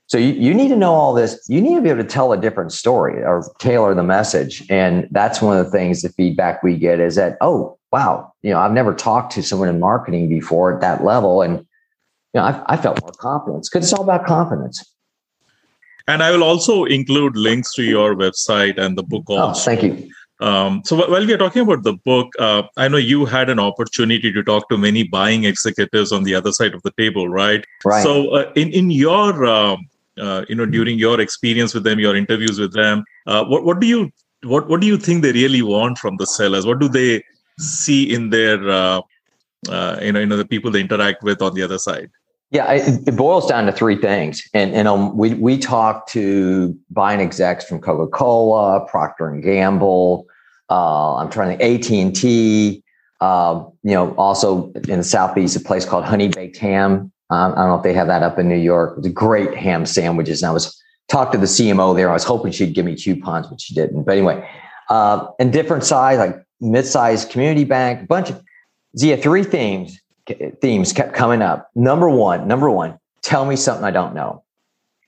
So 0.05 0.19
you, 0.19 0.33
you 0.33 0.53
need 0.53 0.67
to 0.67 0.75
know 0.75 0.93
all 0.93 1.13
this. 1.13 1.43
You 1.49 1.59
need 1.59 1.75
to 1.75 1.81
be 1.81 1.89
able 1.89 2.03
to 2.03 2.07
tell 2.07 2.33
a 2.33 2.37
different 2.37 2.71
story 2.71 3.23
or 3.23 3.49
tailor 3.57 3.95
the 3.95 4.03
message. 4.03 4.63
And 4.69 5.07
that's 5.09 5.41
one 5.41 5.57
of 5.57 5.65
the 5.65 5.71
things, 5.71 6.03
the 6.03 6.09
feedback 6.09 6.61
we 6.61 6.77
get 6.77 6.99
is 6.99 7.15
that, 7.15 7.37
oh, 7.41 7.79
wow, 7.91 8.31
you 8.43 8.51
know, 8.51 8.59
I've 8.59 8.73
never 8.73 8.93
talked 8.93 9.31
to 9.33 9.41
someone 9.41 9.69
in 9.69 9.79
marketing 9.79 10.29
before 10.29 10.75
at 10.75 10.81
that 10.81 11.03
level. 11.03 11.41
And, 11.41 11.59
you 11.59 11.65
know, 12.35 12.43
I, 12.43 12.63
I 12.67 12.77
felt 12.77 13.01
more 13.01 13.13
confidence 13.13 13.69
because 13.69 13.85
it's 13.85 13.93
all 13.93 14.03
about 14.03 14.27
confidence. 14.27 14.83
And 16.07 16.21
I 16.21 16.31
will 16.31 16.43
also 16.43 16.83
include 16.83 17.37
links 17.37 17.73
to 17.75 17.83
your 17.83 18.15
website 18.15 18.77
and 18.77 18.97
the 18.97 19.03
book 19.03 19.23
also. 19.29 19.51
Oh, 19.51 19.63
thank 19.63 19.83
you. 19.83 20.09
Um, 20.39 20.81
so 20.83 20.95
while 20.95 21.25
we 21.25 21.33
are 21.33 21.37
talking 21.37 21.61
about 21.61 21.83
the 21.83 21.93
book, 21.93 22.33
uh, 22.37 22.63
I 22.75 22.89
know 22.89 22.97
you 22.97 23.23
had 23.25 23.49
an 23.49 23.59
opportunity 23.59 24.31
to 24.33 24.43
talk 24.43 24.67
to 24.69 24.77
many 24.77 25.03
buying 25.03 25.45
executives 25.45 26.11
on 26.11 26.23
the 26.23 26.35
other 26.35 26.51
side 26.51 26.73
of 26.73 26.81
the 26.81 26.91
table, 26.97 27.29
right? 27.29 27.63
Right. 27.85 28.03
So 28.03 28.31
uh, 28.31 28.51
in 28.55 28.71
in 28.71 28.91
your 28.91 29.45
um, 29.45 29.87
uh, 30.17 30.43
you 30.49 30.55
know 30.55 30.65
during 30.65 30.99
your 30.99 31.21
experience 31.21 31.73
with 31.73 31.85
them, 31.85 31.99
your 31.99 32.15
interviews 32.15 32.59
with 32.59 32.73
them, 32.73 33.05
uh, 33.25 33.45
what 33.45 33.63
what 33.63 33.79
do 33.79 33.87
you 33.87 34.11
what 34.43 34.67
what 34.67 34.81
do 34.81 34.87
you 34.87 34.97
think 34.97 35.21
they 35.21 35.31
really 35.31 35.61
want 35.61 35.97
from 35.97 36.17
the 36.17 36.25
sellers? 36.25 36.65
What 36.65 36.79
do 36.79 36.89
they 36.89 37.23
see 37.59 38.13
in 38.13 38.29
their 38.29 38.69
uh, 38.69 39.01
uh, 39.69 39.99
you 40.01 40.11
know 40.11 40.19
you 40.19 40.25
know 40.25 40.37
the 40.37 40.45
people 40.45 40.71
they 40.71 40.81
interact 40.81 41.23
with 41.23 41.41
on 41.41 41.53
the 41.53 41.61
other 41.61 41.77
side? 41.77 42.09
Yeah, 42.53 42.71
it, 42.71 43.15
boils 43.15 43.47
down 43.47 43.65
to 43.65 43.71
three 43.71 43.95
things, 43.95 44.47
and 44.53 44.75
and 44.75 44.87
um, 44.87 45.17
we 45.17 45.33
we 45.33 45.57
talk 45.57 46.05
to 46.09 46.77
buying 46.91 47.19
execs 47.19 47.65
from 47.65 47.81
Coca 47.81 48.07
Cola, 48.11 48.85
Procter 48.87 49.27
and 49.27 49.41
Gamble. 49.41 50.27
Uh, 50.69 51.15
I'm 51.15 51.31
trying 51.31 51.57
to 51.57 51.65
AT 51.65 51.89
and 51.89 52.15
T. 52.15 52.83
Uh, 53.19 53.65
you 53.81 53.95
know, 53.95 54.13
also 54.17 54.71
in 54.87 54.99
the 54.99 55.03
southeast, 55.03 55.55
a 55.55 55.61
place 55.61 55.83
called 55.83 56.05
Honey 56.05 56.27
Baked 56.27 56.57
Ham. 56.57 57.11
Um, 57.31 57.53
I 57.53 57.55
don't 57.55 57.69
know 57.69 57.75
if 57.75 57.83
they 57.83 57.93
have 57.93 58.05
that 58.05 58.21
up 58.21 58.37
in 58.37 58.47
New 58.49 58.55
York. 58.55 58.99
It's 58.99 59.07
great 59.07 59.55
ham 59.55 59.87
sandwiches. 59.87 60.43
And 60.43 60.49
I 60.49 60.53
was 60.53 60.79
talked 61.09 61.31
to 61.31 61.39
the 61.39 61.47
CMO 61.47 61.95
there. 61.95 62.11
I 62.11 62.13
was 62.13 62.23
hoping 62.23 62.51
she'd 62.51 62.75
give 62.75 62.85
me 62.85 62.95
coupons, 62.95 63.47
but 63.47 63.61
she 63.61 63.73
didn't. 63.73 64.03
But 64.03 64.11
anyway, 64.11 64.47
uh, 64.91 65.25
and 65.39 65.51
different 65.51 65.85
size, 65.85 66.19
like 66.19 66.35
mid-sized 66.61 67.31
community 67.31 67.63
bank, 67.63 68.07
bunch 68.07 68.29
of 68.29 68.43
Zia 68.95 69.17
three 69.17 69.43
themes 69.43 69.99
themes 70.61 70.93
kept 70.93 71.13
coming 71.13 71.41
up. 71.41 71.69
Number 71.75 72.09
one, 72.09 72.47
number 72.47 72.69
one, 72.69 72.97
tell 73.21 73.45
me 73.45 73.55
something 73.55 73.85
I 73.85 73.91
don't 73.91 74.13
know. 74.13 74.43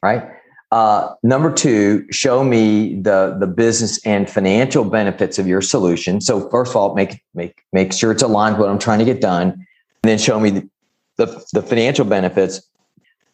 Right. 0.03 0.23
Uh, 0.71 1.13
number 1.23 1.53
two, 1.53 2.05
show 2.11 2.43
me 2.43 2.99
the 3.01 3.37
the 3.39 3.47
business 3.47 4.05
and 4.05 4.29
financial 4.29 4.83
benefits 4.83 5.39
of 5.39 5.47
your 5.47 5.61
solution. 5.61 6.19
So 6.19 6.49
first 6.49 6.71
of 6.71 6.75
all, 6.75 6.95
make 6.95 7.21
make 7.33 7.63
make 7.71 7.93
sure 7.93 8.11
it's 8.11 8.23
aligned 8.23 8.57
with 8.57 8.65
what 8.65 8.71
I'm 8.71 8.79
trying 8.79 8.99
to 8.99 9.05
get 9.05 9.21
done, 9.21 9.51
and 9.51 9.63
then 10.03 10.17
show 10.17 10.39
me 10.39 10.49
the 10.49 10.69
the, 11.17 11.45
the 11.53 11.61
financial 11.61 12.03
benefits. 12.03 12.61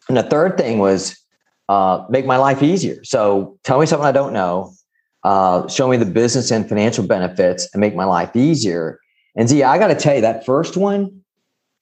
And 0.08 0.16
the 0.16 0.22
third 0.22 0.56
thing 0.56 0.78
was, 0.78 1.18
uh, 1.68 2.04
make 2.10 2.26
my 2.26 2.36
life 2.36 2.62
easier. 2.62 3.02
So 3.02 3.58
tell 3.64 3.80
me 3.80 3.86
something 3.86 4.06
I 4.06 4.12
don't 4.12 4.32
know, 4.32 4.72
uh, 5.24 5.66
show 5.68 5.88
me 5.88 5.96
the 5.96 6.06
business 6.06 6.50
and 6.52 6.68
financial 6.68 7.04
benefits, 7.06 7.68
and 7.72 7.80
make 7.80 7.96
my 7.96 8.04
life 8.04 8.36
easier. 8.36 9.00
And 9.34 9.48
Z, 9.48 9.62
I 9.62 9.78
got 9.78 9.88
to 9.88 9.94
tell 9.94 10.14
you 10.14 10.20
that 10.20 10.44
first 10.44 10.76
one, 10.76 11.21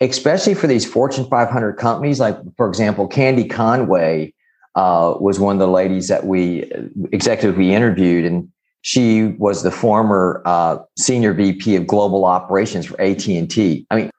especially 0.01 0.55
for 0.55 0.67
these 0.67 0.91
Fortune 0.91 1.27
500 1.27 1.75
companies, 1.75 2.21
like 2.21 2.37
for 2.57 2.69
example, 2.69 3.07
Candy 3.07 3.47
Conway 3.47 4.33
uh, 4.75 5.15
was 5.21 5.39
one 5.39 5.57
of 5.57 5.61
the 5.61 5.69
ladies 5.69 6.09
that 6.09 6.27
we 6.27 6.71
executive 7.13 7.57
we 7.57 7.75
interviewed, 7.75 8.25
and 8.25 8.51
she 8.83 9.25
was 9.39 9.63
the 9.63 9.71
former 9.71 10.43
uh, 10.47 10.79
senior 10.97 11.35
VP 11.35 11.77
of 11.77 11.87
global 11.87 12.25
operations 12.25 12.87
for 12.87 13.01
AT 13.01 13.27
and 13.29 13.51
T. 13.51 13.87
I 13.91 13.97
mean, 13.97 14.11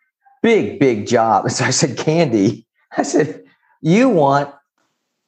big, 0.43 0.79
big 0.79 1.07
job. 1.07 1.45
So 1.49 1.65
I 1.65 1.71
said, 1.71 1.97
Candy, 1.97 2.65
I 2.97 3.03
said, 3.03 3.43
you 3.81 4.09
want 4.09 4.53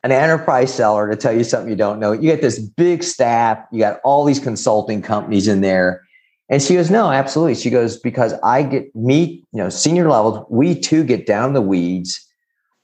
an 0.04 0.12
enterprise 0.12 0.74
seller 0.74 1.10
to 1.10 1.16
tell 1.16 1.34
you 1.36 1.44
something 1.44 1.70
you 1.70 1.78
don't 1.78 2.00
know. 2.00 2.12
You 2.12 2.32
got 2.32 2.42
this 2.42 2.60
big 2.60 3.04
staff, 3.04 3.58
you 3.72 3.80
got 3.80 4.02
all 4.04 4.26
these 4.26 4.40
consulting 4.40 5.02
companies 5.02 5.48
in 5.48 5.62
there. 5.62 6.04
And 6.50 6.62
she 6.62 6.76
goes, 6.76 6.90
No, 6.90 7.12
absolutely. 7.12 7.56
She 7.56 7.70
goes, 7.70 7.98
Because 7.98 8.34
I 8.44 8.64
get 8.64 8.96
meet, 8.96 9.46
you 9.52 9.60
know, 9.60 9.70
senior 9.70 10.10
levels, 10.10 10.46
we 10.50 10.80
too 10.80 11.04
get 11.04 11.26
down 11.26 11.54
the 11.54 11.62
weeds. 11.62 12.20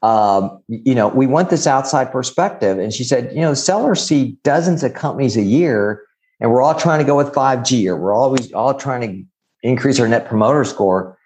Um, 0.01 0.61
you 0.69 0.95
know, 0.95 1.09
we 1.09 1.27
want 1.27 1.49
this 1.49 1.67
outside 1.67 2.11
perspective. 2.11 2.79
And 2.79 2.93
she 2.93 3.03
said, 3.03 3.33
You 3.33 3.41
know, 3.41 3.53
sellers 3.53 4.01
see 4.05 4.37
dozens 4.43 4.83
of 4.83 4.93
companies 4.93 5.35
a 5.35 5.43
year, 5.43 6.03
and 6.39 6.51
we're 6.51 6.61
all 6.61 6.75
trying 6.75 6.99
to 6.99 7.05
go 7.05 7.17
with 7.17 7.33
5G, 7.33 7.87
or 7.87 7.97
we're 7.97 8.13
always 8.13 8.51
all 8.53 8.73
trying 8.73 9.01
to 9.01 9.67
increase 9.67 9.99
our 9.99 10.07
net 10.07 10.27
promoter 10.27 10.63
score. 10.63 11.17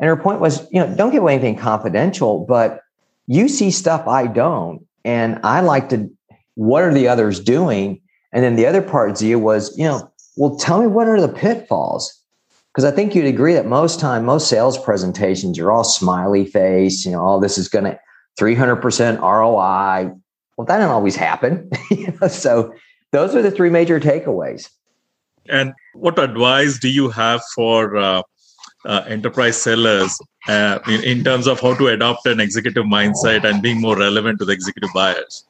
And 0.00 0.08
her 0.08 0.16
point 0.16 0.40
was, 0.40 0.66
you 0.72 0.80
know, 0.80 0.92
don't 0.96 1.12
give 1.12 1.22
away 1.22 1.34
anything 1.34 1.56
confidential, 1.56 2.44
but 2.48 2.80
you 3.26 3.48
see 3.48 3.70
stuff 3.70 4.08
I 4.08 4.26
don't. 4.26 4.84
And 5.04 5.38
I 5.44 5.60
like 5.60 5.90
to, 5.90 6.10
what 6.54 6.82
are 6.82 6.92
the 6.92 7.08
others 7.08 7.38
doing? 7.38 8.00
And 8.32 8.42
then 8.42 8.56
the 8.56 8.66
other 8.66 8.82
part, 8.82 9.18
Zia, 9.18 9.38
was, 9.38 9.76
you 9.78 9.84
know, 9.84 10.10
well, 10.36 10.56
tell 10.56 10.80
me 10.80 10.86
what 10.86 11.08
are 11.08 11.20
the 11.20 11.28
pitfalls? 11.28 12.18
Because 12.72 12.84
I 12.84 12.90
think 12.90 13.14
you'd 13.14 13.26
agree 13.26 13.52
that 13.54 13.66
most 13.66 14.00
time, 14.00 14.24
most 14.24 14.48
sales 14.48 14.78
presentations 14.78 15.58
are 15.58 15.70
all 15.70 15.84
smiley 15.84 16.46
face, 16.46 17.04
you 17.04 17.12
know, 17.12 17.26
oh, 17.26 17.40
this 17.40 17.58
is 17.58 17.68
going 17.68 17.84
to 17.84 17.98
300% 18.40 19.20
ROI. 19.20 20.14
Well, 20.56 20.66
that 20.66 20.78
doesn't 20.78 20.90
always 20.90 21.16
happen. 21.16 21.70
so 22.30 22.74
those 23.10 23.34
are 23.34 23.42
the 23.42 23.50
three 23.50 23.68
major 23.68 24.00
takeaways. 24.00 24.70
And 25.48 25.74
what 25.94 26.18
advice 26.18 26.78
do 26.78 26.88
you 26.88 27.10
have 27.10 27.42
for 27.54 27.96
uh, 27.96 28.22
uh, 28.84 29.04
enterprise 29.06 29.60
sellers 29.60 30.18
uh, 30.48 30.78
in, 30.86 31.04
in, 31.04 31.24
terms 31.24 31.46
of 31.46 31.60
how 31.60 31.74
to 31.74 31.88
adopt 31.88 32.26
an 32.26 32.40
executive 32.40 32.84
mindset 32.84 33.44
and 33.44 33.62
being 33.62 33.80
more 33.80 33.96
relevant 33.96 34.38
to 34.38 34.44
the 34.44 34.52
executive 34.52 34.90
buyers? 34.94 35.44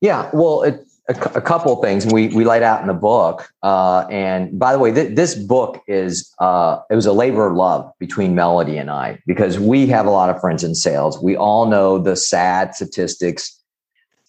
Yeah, 0.00 0.30
well, 0.32 0.62
it, 0.62 0.86
a, 1.08 1.12
a 1.36 1.40
couple 1.40 1.72
of 1.72 1.82
things 1.82 2.06
we 2.06 2.28
we 2.28 2.44
laid 2.44 2.62
out 2.62 2.80
in 2.80 2.86
the 2.86 2.94
book. 2.94 3.50
Uh, 3.62 4.06
and 4.10 4.58
by 4.58 4.72
the 4.72 4.78
way, 4.78 4.92
th- 4.92 5.14
this 5.14 5.34
book 5.34 5.82
is 5.88 6.32
uh, 6.38 6.80
it 6.90 6.94
was 6.94 7.06
a 7.06 7.12
labor 7.12 7.46
of 7.46 7.56
love 7.56 7.90
between 7.98 8.34
Melody 8.34 8.76
and 8.76 8.90
I 8.90 9.18
because 9.26 9.58
we 9.58 9.86
have 9.86 10.06
a 10.06 10.10
lot 10.10 10.30
of 10.30 10.40
friends 10.40 10.62
in 10.62 10.74
sales. 10.74 11.20
We 11.22 11.36
all 11.36 11.66
know 11.66 11.98
the 11.98 12.16
sad 12.16 12.74
statistics. 12.74 13.54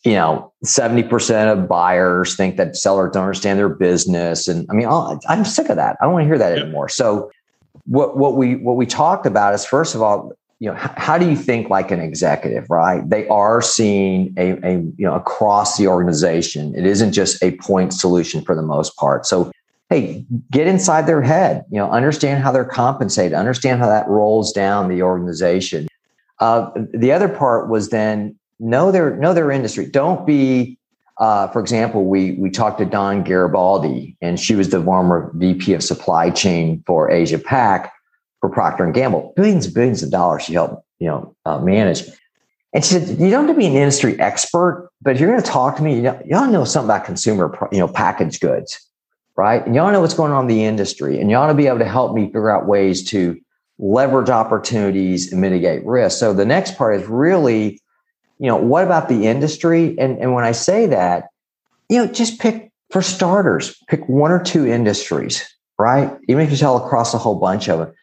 You 0.06 0.14
know, 0.14 0.54
seventy 0.64 1.04
percent 1.04 1.60
of 1.60 1.68
buyers 1.68 2.38
think 2.38 2.56
that 2.56 2.78
sellers 2.78 3.12
don't 3.12 3.24
understand 3.24 3.60
their 3.60 3.68
business, 3.68 4.48
and 4.48 4.66
I 4.70 4.74
mean, 4.74 4.88
I'm 4.88 5.44
sick 5.44 5.68
of 5.68 5.76
that. 5.76 5.98
I 6.00 6.06
don't 6.06 6.14
want 6.14 6.24
to 6.24 6.28
hear 6.28 6.38
that 6.38 6.58
anymore. 6.58 6.88
So 6.88 7.30
what 7.86 8.16
what 8.16 8.38
we 8.38 8.56
what 8.56 8.78
we 8.78 8.86
talked 8.86 9.26
about 9.26 9.54
is 9.54 9.66
first 9.66 9.96
of 9.96 10.02
all 10.02 10.32
you 10.60 10.70
know 10.70 10.76
how 10.78 11.18
do 11.18 11.30
you 11.30 11.36
think 11.36 11.70
like 11.70 11.90
an 11.90 12.00
executive 12.00 12.70
right? 12.70 13.10
They 13.10 13.28
are 13.28 13.62
seeing 13.62 14.34
a, 14.38 14.52
a 14.64 14.74
you 14.98 15.06
know 15.06 15.16
across 15.16 15.78
the 15.78 15.88
organization 15.88 16.76
it 16.76 16.86
isn't 16.86 17.14
just 17.14 17.42
a 17.42 17.56
point 17.58 17.94
solution 17.94 18.44
for 18.44 18.56
the 18.56 18.62
most 18.62 18.96
part. 18.98 19.26
So 19.26 19.52
hey 19.90 20.26
get 20.52 20.68
inside 20.68 21.08
their 21.08 21.22
head 21.22 21.64
you 21.72 21.78
know 21.78 21.90
understand 21.90 22.44
how 22.44 22.52
they're 22.52 22.66
compensated 22.66 23.34
understand 23.34 23.80
how 23.80 23.88
that 23.88 24.08
rolls 24.08 24.52
down 24.52 24.90
the 24.90 25.02
organization. 25.02 25.88
Uh, 26.40 26.72
the 26.94 27.12
other 27.12 27.28
part 27.28 27.70
was 27.70 27.90
then 27.90 28.38
know 28.60 28.92
their 28.92 29.16
know 29.16 29.34
their 29.34 29.52
industry. 29.52 29.86
Don't 29.86 30.26
be 30.28 30.78
uh, 31.20 31.48
for 31.50 31.60
example, 31.60 32.06
we 32.06 32.34
we 32.34 32.50
talked 32.50 32.80
to 32.80 32.86
Dawn 32.86 33.24
Garibaldi, 33.24 34.16
and 34.22 34.40
she 34.40 34.56
was 34.56 34.70
the 34.70 34.82
former 34.82 35.32
VP 35.36 35.74
of 35.74 35.84
supply 35.84 36.30
chain 36.30 36.82
for 36.88 37.12
Asia 37.12 37.38
Pac 37.38 37.92
for 38.42 38.50
Procter 38.50 38.84
and 38.84 38.94
Gamble. 38.94 39.34
Billions 39.36 39.66
and 39.66 39.74
billions 39.74 40.04
of 40.04 40.12
dollars 40.12 40.44
she 40.44 40.54
helped 40.54 40.84
you 41.00 41.08
know 41.08 41.36
uh, 41.46 41.60
manage. 41.60 42.04
And 42.74 42.86
she 42.86 42.94
said, 42.94 43.20
"You 43.20 43.30
don't 43.32 43.48
have 43.48 43.56
to 43.56 43.60
be 43.60 43.66
an 43.66 43.74
industry 43.74 44.20
expert, 44.20 44.90
but 45.02 45.16
if 45.16 45.20
you're 45.20 45.30
going 45.30 45.42
to 45.42 45.50
talk 45.50 45.76
to 45.78 45.84
me, 45.84 45.96
you, 45.96 46.02
know, 46.02 46.22
to 46.24 46.52
know 46.52 46.66
something 46.66 46.90
about 46.90 47.06
consumer, 47.06 47.58
you 47.72 47.80
know, 47.80 47.88
packaged 47.88 48.42
goods, 48.42 48.80
right? 49.36 49.66
And 49.66 49.74
y'all 49.74 49.92
know 49.92 50.02
what's 50.02 50.14
going 50.14 50.32
on 50.32 50.44
in 50.44 50.48
the 50.48 50.64
industry, 50.66 51.20
and 51.20 51.34
ought 51.34 51.48
to 51.48 51.54
be 51.54 51.68
able 51.68 51.80
to 51.80 51.86
help 51.86 52.14
me 52.14 52.26
figure 52.26 52.50
out 52.50 52.68
ways 52.68 53.04
to 53.10 53.40
leverage 53.80 54.30
opportunities 54.30 55.32
and 55.32 55.42
mitigate 55.42 55.86
risk." 55.86 56.20
So 56.20 56.34
the 56.34 56.46
next 56.46 56.78
part 56.78 57.00
is 57.00 57.08
really 57.08 57.80
you 58.40 58.48
know, 58.48 58.56
what 58.56 58.86
about 58.86 59.10
the 59.10 59.28
industry? 59.28 59.98
And, 60.00 60.18
and 60.18 60.34
when 60.34 60.46
I 60.46 60.54
say 60.54 60.88
that, 60.88 61.28
you 61.90 61.98
know, 61.98 62.08
just 62.08 62.40
pick 62.40 62.72
for 62.90 63.02
starters, 63.02 63.76
pick 63.88 64.08
one 64.08 64.32
or 64.32 64.42
two 64.42 64.66
industries, 64.66 65.48
right? 65.78 66.18
Even 66.28 66.44
if 66.44 66.50
you 66.50 66.56
sell 66.56 66.84
across 66.84 67.14
a 67.14 67.18
whole 67.18 67.36
bunch 67.36 67.68
of 67.68 67.80
them 67.80 67.94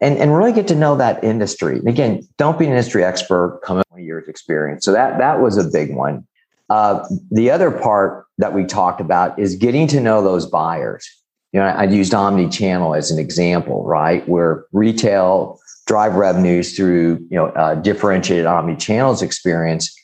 and, 0.00 0.18
and 0.18 0.36
really 0.36 0.52
get 0.52 0.68
to 0.68 0.74
know 0.74 0.96
that 0.96 1.22
industry. 1.24 1.78
And 1.78 1.88
again, 1.88 2.26
don't 2.36 2.58
be 2.58 2.66
an 2.66 2.72
industry 2.72 3.04
expert, 3.04 3.60
come 3.64 3.82
with 3.90 4.02
years 4.02 4.28
experience. 4.28 4.84
So 4.84 4.92
that, 4.92 5.18
that 5.18 5.40
was 5.40 5.56
a 5.56 5.64
big 5.64 5.94
one. 5.94 6.26
Uh, 6.68 7.06
the 7.30 7.50
other 7.50 7.70
part 7.70 8.26
that 8.38 8.52
we 8.52 8.64
talked 8.64 9.00
about 9.00 9.38
is 9.38 9.56
getting 9.56 9.86
to 9.88 10.00
know 10.00 10.22
those 10.22 10.46
buyers. 10.46 11.08
You 11.52 11.60
know, 11.60 11.66
I, 11.66 11.82
I 11.82 11.84
used 11.84 12.12
omni-channel 12.12 12.94
as 12.94 13.10
an 13.10 13.18
example, 13.18 13.84
right? 13.84 14.28
Where 14.28 14.66
retail 14.72 15.60
drive 15.86 16.16
revenues 16.16 16.76
through 16.76 17.24
you 17.30 17.36
know 17.36 17.46
uh, 17.48 17.74
differentiated 17.76 18.44
omni 18.44 18.76
channels 18.76 19.22
experience 19.22 19.94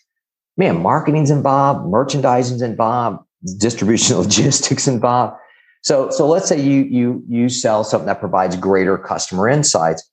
man 0.57 0.81
marketing's 0.81 1.31
involved 1.31 1.87
merchandising's 1.89 2.63
involved 2.63 3.19
distribution 3.59 4.17
logistics 4.19 4.89
involved 4.89 5.37
so 5.83 6.11
so 6.11 6.27
let's 6.27 6.49
say 6.49 6.61
you 6.61 6.83
you 6.85 7.25
you 7.29 7.49
sell 7.49 7.85
something 7.85 8.07
that 8.07 8.21
provides 8.21 8.57
greater 8.57 8.97
customer 8.97 9.49
insights 9.49 10.09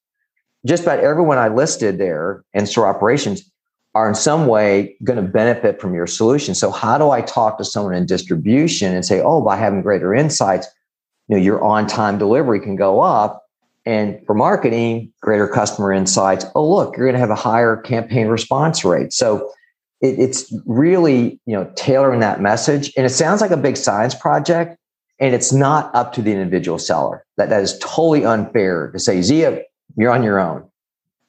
just 0.65 0.83
about 0.83 0.99
everyone 0.99 1.37
i 1.37 1.47
listed 1.47 1.97
there 1.97 2.43
in 2.53 2.65
store 2.65 2.87
operations 2.87 3.49
are 3.95 4.07
in 4.07 4.15
some 4.15 4.45
way 4.45 4.95
going 5.03 5.17
to 5.17 5.27
benefit 5.27 5.79
from 5.81 5.93
your 5.93 6.07
solution 6.07 6.53
so 6.53 6.71
how 6.71 6.97
do 6.97 7.11
i 7.11 7.21
talk 7.21 7.57
to 7.57 7.65
someone 7.65 7.93
in 7.93 8.05
distribution 8.05 8.93
and 8.93 9.05
say 9.05 9.21
oh 9.21 9.41
by 9.41 9.55
having 9.55 9.81
greater 9.81 10.13
insights 10.13 10.67
you 11.27 11.35
know 11.35 11.41
your 11.41 11.63
on 11.63 11.87
time 11.87 12.17
delivery 12.17 12.59
can 12.59 12.75
go 12.75 12.99
up 12.99 13.45
and 13.89 14.19
for 14.27 14.35
marketing, 14.35 15.11
greater 15.21 15.47
customer 15.47 15.91
insights. 15.91 16.45
Oh, 16.53 16.69
look, 16.69 16.95
you're 16.95 17.07
going 17.07 17.15
to 17.15 17.19
have 17.19 17.31
a 17.31 17.35
higher 17.35 17.75
campaign 17.75 18.27
response 18.27 18.85
rate. 18.85 19.13
So 19.13 19.51
it, 20.01 20.19
it's 20.19 20.53
really, 20.67 21.39
you 21.45 21.55
know, 21.55 21.71
tailoring 21.75 22.19
that 22.19 22.39
message. 22.39 22.91
And 22.95 23.05
it 23.05 23.09
sounds 23.09 23.41
like 23.41 23.49
a 23.49 23.57
big 23.57 23.77
science 23.77 24.13
project, 24.13 24.77
and 25.19 25.35
it's 25.35 25.51
not 25.51 25.93
up 25.93 26.13
to 26.13 26.21
the 26.21 26.31
individual 26.31 26.79
seller. 26.79 27.25
That 27.37 27.49
that 27.49 27.61
is 27.61 27.77
totally 27.79 28.25
unfair 28.25 28.91
to 28.91 28.99
say, 28.99 29.21
Zia, 29.21 29.61
you're 29.97 30.11
on 30.11 30.23
your 30.23 30.39
own. 30.39 30.65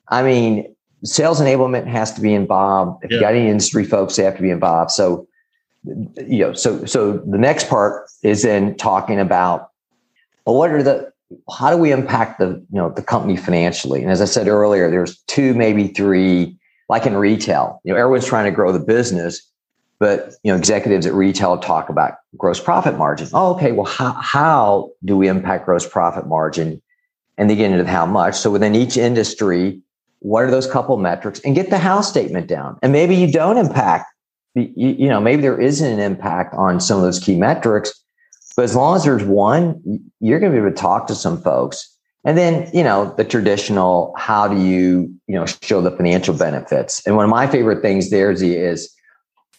I 0.09 0.23
mean, 0.23 0.75
sales 1.05 1.41
enablement 1.41 1.87
has 1.87 2.13
to 2.15 2.21
be 2.21 2.35
involved. 2.35 3.05
If 3.05 3.11
yeah. 3.11 3.17
you 3.17 3.21
got 3.23 3.35
any 3.35 3.49
industry 3.49 3.85
folks, 3.85 4.17
they 4.17 4.25
have 4.25 4.37
to 4.37 4.43
be 4.43 4.51
involved. 4.51 4.91
So, 4.91 5.27
you 5.85 6.39
know, 6.39 6.53
so 6.53 6.85
so 6.85 7.19
the 7.19 7.39
next 7.39 7.69
part 7.69 8.09
is 8.23 8.43
then 8.43 8.77
talking 8.77 9.19
about 9.19 9.71
well, 10.47 10.57
what 10.57 10.71
are 10.71 10.83
the 10.83 11.13
how 11.57 11.71
do 11.71 11.77
we 11.77 11.93
impact 11.93 12.39
the 12.39 12.49
you 12.49 12.79
know 12.79 12.91
the 12.91 13.03
company 13.03 13.37
financially? 13.37 14.03
And 14.03 14.11
as 14.11 14.21
I 14.21 14.25
said 14.25 14.49
earlier, 14.49 14.91
there's 14.91 15.19
two, 15.23 15.55
maybe 15.55 15.89
three, 15.89 16.59
like 16.89 17.07
in 17.07 17.17
retail. 17.17 17.81
You 17.85 17.93
know, 17.93 17.99
everyone's 17.99 18.27
trying 18.27 18.47
to 18.47 18.51
grow 18.51 18.73
the 18.73 18.81
business, 18.81 19.50
but 20.01 20.33
you 20.43 20.51
know, 20.51 20.59
executives 20.59 21.07
at 21.07 21.13
retail 21.13 21.59
talk 21.59 21.89
about 21.89 22.15
gross 22.37 22.59
profit 22.59 22.99
margin. 22.99 23.29
Oh, 23.33 23.55
okay. 23.55 23.73
Well, 23.73 23.87
how 23.87 24.13
how 24.13 24.91
do 25.05 25.17
we 25.17 25.29
impact 25.29 25.67
gross 25.67 25.89
profit 25.89 26.27
margin? 26.27 26.83
And 27.39 27.49
they 27.49 27.57
get 27.57 27.71
into 27.71 27.87
how 27.87 28.05
much. 28.05 28.35
So 28.35 28.51
within 28.51 28.75
each 28.75 28.97
industry, 28.97 29.81
what 30.19 30.43
are 30.43 30.51
those 30.51 30.67
couple 30.67 30.97
metrics? 30.97 31.41
And 31.41 31.55
get 31.55 31.71
the 31.71 31.79
house 31.79 32.09
statement 32.09 32.49
down. 32.49 32.79
And 32.83 32.93
maybe 32.93 33.15
you 33.15 33.31
don't 33.31 33.57
impact. 33.57 34.07
You, 34.55 34.71
you 34.75 35.09
know, 35.09 35.21
maybe 35.21 35.41
there 35.41 35.59
isn't 35.59 35.91
an 35.91 36.01
impact 36.01 36.55
on 36.55 36.81
some 36.81 36.99
of 36.99 37.05
those 37.05 37.21
key 37.21 37.37
metrics 37.37 38.01
but 38.61 38.65
as 38.65 38.77
long 38.77 38.97
as 38.97 39.05
there's 39.05 39.25
one, 39.25 39.81
you're 40.21 40.39
going 40.39 40.53
to 40.53 40.59
be 40.59 40.63
able 40.63 40.75
to 40.75 40.81
talk 40.81 41.07
to 41.07 41.15
some 41.15 41.41
folks. 41.41 41.97
And 42.25 42.37
then, 42.37 42.69
you 42.75 42.83
know, 42.83 43.15
the 43.17 43.25
traditional, 43.25 44.13
how 44.19 44.47
do 44.49 44.61
you, 44.61 45.11
you 45.27 45.35
know, 45.35 45.47
show 45.47 45.81
the 45.81 45.91
financial 45.91 46.35
benefits? 46.35 47.01
And 47.07 47.17
one 47.17 47.25
of 47.25 47.31
my 47.31 47.47
favorite 47.47 47.81
things 47.81 48.11
there 48.11 48.31
is, 48.31 48.95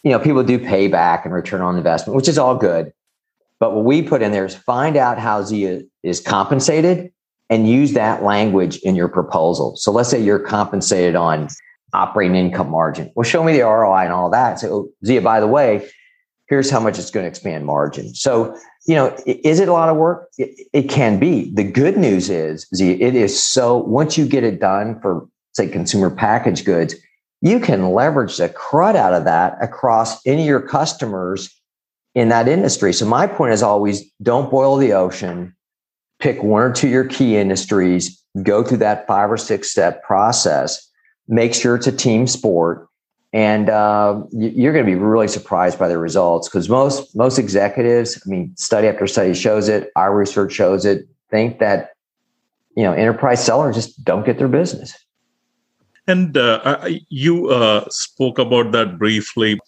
you 0.02 0.10
know, 0.10 0.18
people 0.18 0.42
do 0.42 0.58
payback 0.58 1.24
and 1.24 1.32
return 1.32 1.60
on 1.60 1.76
investment, 1.76 2.16
which 2.16 2.28
is 2.28 2.38
all 2.38 2.56
good. 2.56 2.92
But 3.60 3.74
what 3.74 3.84
we 3.84 4.02
put 4.02 4.22
in 4.22 4.32
there 4.32 4.44
is 4.44 4.54
find 4.54 4.96
out 4.96 5.18
how 5.18 5.42
Zia 5.42 5.82
is 6.02 6.20
compensated 6.20 7.12
and 7.48 7.68
use 7.68 7.92
that 7.92 8.22
language 8.22 8.78
in 8.78 8.96
your 8.96 9.08
proposal. 9.08 9.76
So 9.76 9.92
let's 9.92 10.08
say 10.08 10.20
you're 10.20 10.40
compensated 10.40 11.14
on 11.14 11.48
operating 11.92 12.34
income 12.34 12.70
margin. 12.70 13.12
Well, 13.14 13.24
show 13.24 13.44
me 13.44 13.52
the 13.52 13.62
ROI 13.62 14.04
and 14.04 14.12
all 14.12 14.30
that. 14.30 14.58
So, 14.58 14.72
oh, 14.72 14.88
Zia, 15.04 15.20
by 15.20 15.38
the 15.38 15.46
way, 15.46 15.88
here's 16.48 16.70
how 16.70 16.80
much 16.80 16.98
it's 16.98 17.10
going 17.10 17.24
to 17.24 17.28
expand 17.28 17.64
margin. 17.64 18.14
So, 18.14 18.56
you 18.86 18.94
know, 18.94 19.16
is 19.26 19.60
it 19.60 19.68
a 19.68 19.72
lot 19.72 19.88
of 19.88 19.96
work? 19.96 20.28
It, 20.38 20.66
it 20.72 20.82
can 20.88 21.18
be. 21.18 21.52
The 21.54 21.64
good 21.64 21.96
news 21.96 22.30
is, 22.30 22.66
Z, 22.74 23.00
it 23.00 23.14
is 23.14 23.42
so 23.42 23.76
once 23.76 24.18
you 24.18 24.26
get 24.26 24.42
it 24.42 24.58
done 24.58 24.98
for 25.00 25.28
say 25.52 25.68
consumer 25.68 26.10
packaged 26.10 26.64
goods, 26.64 26.94
you 27.42 27.58
can 27.58 27.90
leverage 27.90 28.36
the 28.36 28.48
crud 28.48 28.94
out 28.94 29.12
of 29.12 29.24
that 29.24 29.56
across 29.60 30.24
any 30.26 30.42
of 30.42 30.48
your 30.48 30.62
customers 30.62 31.50
in 32.14 32.28
that 32.28 32.46
industry. 32.46 32.92
So 32.92 33.04
my 33.04 33.26
point 33.26 33.52
is 33.52 33.62
always 33.62 34.08
don't 34.22 34.50
boil 34.50 34.76
the 34.76 34.92
ocean, 34.92 35.54
pick 36.20 36.42
one 36.42 36.62
or 36.62 36.72
two 36.72 36.86
of 36.86 36.92
your 36.92 37.04
key 37.04 37.36
industries, 37.36 38.22
go 38.44 38.62
through 38.62 38.78
that 38.78 39.08
five 39.08 39.30
or 39.30 39.36
six 39.36 39.70
step 39.70 40.04
process, 40.04 40.88
make 41.26 41.52
sure 41.52 41.74
it's 41.74 41.88
a 41.88 41.92
team 41.92 42.28
sport. 42.28 42.86
And 43.32 43.70
uh, 43.70 44.22
you're 44.30 44.74
going 44.74 44.84
to 44.84 44.90
be 44.90 44.96
really 44.98 45.26
surprised 45.26 45.78
by 45.78 45.88
the 45.88 45.98
results 45.98 46.48
because 46.48 46.68
most 46.68 47.16
most 47.16 47.38
executives, 47.38 48.22
I 48.24 48.28
mean, 48.28 48.54
study 48.56 48.86
after 48.86 49.06
study 49.06 49.32
shows 49.34 49.68
it. 49.68 49.90
Our 49.96 50.14
research 50.14 50.52
shows 50.52 50.84
it. 50.84 51.08
Think 51.30 51.58
that 51.58 51.92
you 52.76 52.82
know 52.82 52.92
enterprise 52.92 53.42
sellers 53.42 53.74
just 53.74 54.04
don't 54.04 54.26
get 54.26 54.36
their 54.36 54.48
business. 54.48 54.94
And 56.06 56.36
uh, 56.36 56.88
you 57.08 57.48
uh, 57.48 57.84
spoke 57.88 58.38
about 58.38 58.72
that 58.72 58.98
briefly, 58.98 59.58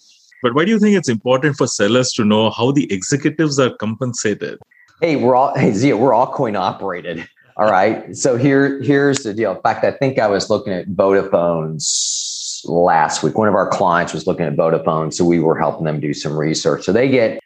but 0.43 0.55
why 0.55 0.64
do 0.64 0.73
you 0.73 0.79
think 0.79 0.97
it's 0.97 1.09
important 1.09 1.57
for 1.57 1.67
sellers 1.67 2.11
to 2.12 2.25
know 2.25 2.50
how 2.50 2.73
the 2.73 2.93
executives 2.93 3.59
are 3.59 3.75
compensated? 3.76 4.59
Hey, 5.00 5.17
we're 5.17 5.37
all 5.37 5.57
hey 5.57 5.73
Zia, 5.73 5.97
we're 5.97 6.14
all 6.14 6.33
coin 6.33 6.57
operated. 6.57 7.26
All 7.57 7.71
right. 7.71 8.17
So 8.17 8.37
here, 8.37 8.83
here's 8.83 9.19
the 9.19 9.33
deal. 9.33 9.55
In 9.55 9.62
fact, 9.62 9.85
I 9.85 9.93
think 9.93 10.19
I 10.19 10.26
was 10.26 10.50
looking 10.50 10.73
at 10.73 10.88
Vodafone's 10.88 12.62
last 12.64 13.23
week. 13.23 13.38
One 13.38 13.47
of 13.47 13.55
our 13.55 13.69
clients 13.69 14.12
was 14.12 14.26
looking 14.26 14.47
at 14.47 14.57
Vodafone, 14.57 15.14
so 15.14 15.25
we 15.25 15.38
were 15.38 15.57
helping 15.59 15.85
them 15.85 16.00
do 16.00 16.12
some 16.12 16.37
research. 16.37 16.85
So 16.85 16.93
they 16.93 17.09
get 17.09 17.38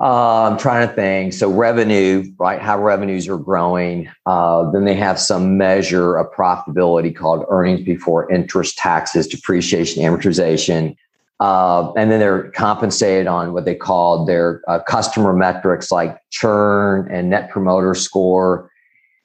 uh, 0.00 0.44
I'm 0.44 0.58
trying 0.58 0.88
to 0.88 0.94
think. 0.94 1.32
So 1.32 1.50
revenue, 1.50 2.24
right? 2.38 2.60
How 2.60 2.80
revenues 2.80 3.26
are 3.28 3.36
growing. 3.36 4.08
Uh, 4.26 4.70
then 4.70 4.84
they 4.84 4.94
have 4.94 5.18
some 5.18 5.58
measure 5.58 6.16
of 6.16 6.32
profitability 6.32 7.14
called 7.14 7.44
earnings 7.48 7.82
before 7.82 8.30
interest, 8.30 8.78
taxes, 8.78 9.26
depreciation, 9.26 10.02
amortization. 10.02 10.96
Uh, 11.40 11.92
and 11.94 12.10
then 12.10 12.20
they're 12.20 12.50
compensated 12.50 13.26
on 13.26 13.52
what 13.52 13.64
they 13.64 13.74
call 13.74 14.24
their 14.24 14.60
uh, 14.68 14.80
customer 14.80 15.32
metrics 15.32 15.90
like 15.90 16.18
churn 16.30 17.08
and 17.10 17.30
net 17.30 17.50
promoter 17.50 17.94
score. 17.94 18.70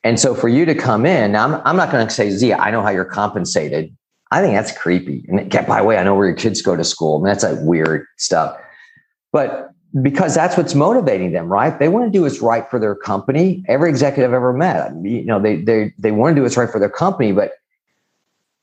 And 0.04 0.20
so 0.20 0.36
for 0.36 0.48
you 0.48 0.66
to 0.66 0.76
come 0.76 1.06
in, 1.06 1.36
I'm, 1.36 1.56
I'm 1.66 1.76
not 1.76 1.92
going 1.92 2.08
to 2.08 2.14
say, 2.14 2.30
Zia, 2.30 2.58
I 2.58 2.72
know 2.72 2.82
how 2.82 2.90
you're 2.90 3.06
compensated. 3.06 3.96
I 4.32 4.42
think 4.42 4.56
that's 4.56 4.76
creepy. 4.76 5.24
And 5.28 5.50
by 5.68 5.82
the 5.82 5.84
way, 5.86 5.98
I 5.98 6.04
know 6.04 6.16
where 6.16 6.28
your 6.28 6.36
kids 6.36 6.62
go 6.62 6.76
to 6.76 6.84
school. 6.84 7.18
I 7.18 7.20
mean, 7.20 7.26
that's 7.26 7.44
like 7.44 7.60
weird 7.62 8.06
stuff. 8.18 8.58
But 9.32 9.73
because 10.02 10.34
that's 10.34 10.58
what's 10.58 10.74
motivating 10.74 11.34
them, 11.34 11.48
right? 11.48 11.78
They 11.78 11.88
want 11.88 12.06
to 12.06 12.12
do 12.12 12.24
what's 12.24 12.40
right 12.40 12.68
for 12.70 12.80
their 12.80 12.96
company. 12.96 13.64
Every 13.68 13.90
executive 13.90 14.32
I've 14.32 14.36
ever 14.36 14.54
met, 14.54 14.92
you 15.04 15.26
know, 15.26 15.40
they 15.40 15.58
they 15.58 15.94
they 16.00 16.12
want 16.12 16.32
to 16.32 16.40
do 16.40 16.44
what's 16.44 16.58
right 16.58 16.70
for 16.70 16.80
their 16.80 16.90
company. 16.90 17.32
But 17.32 17.54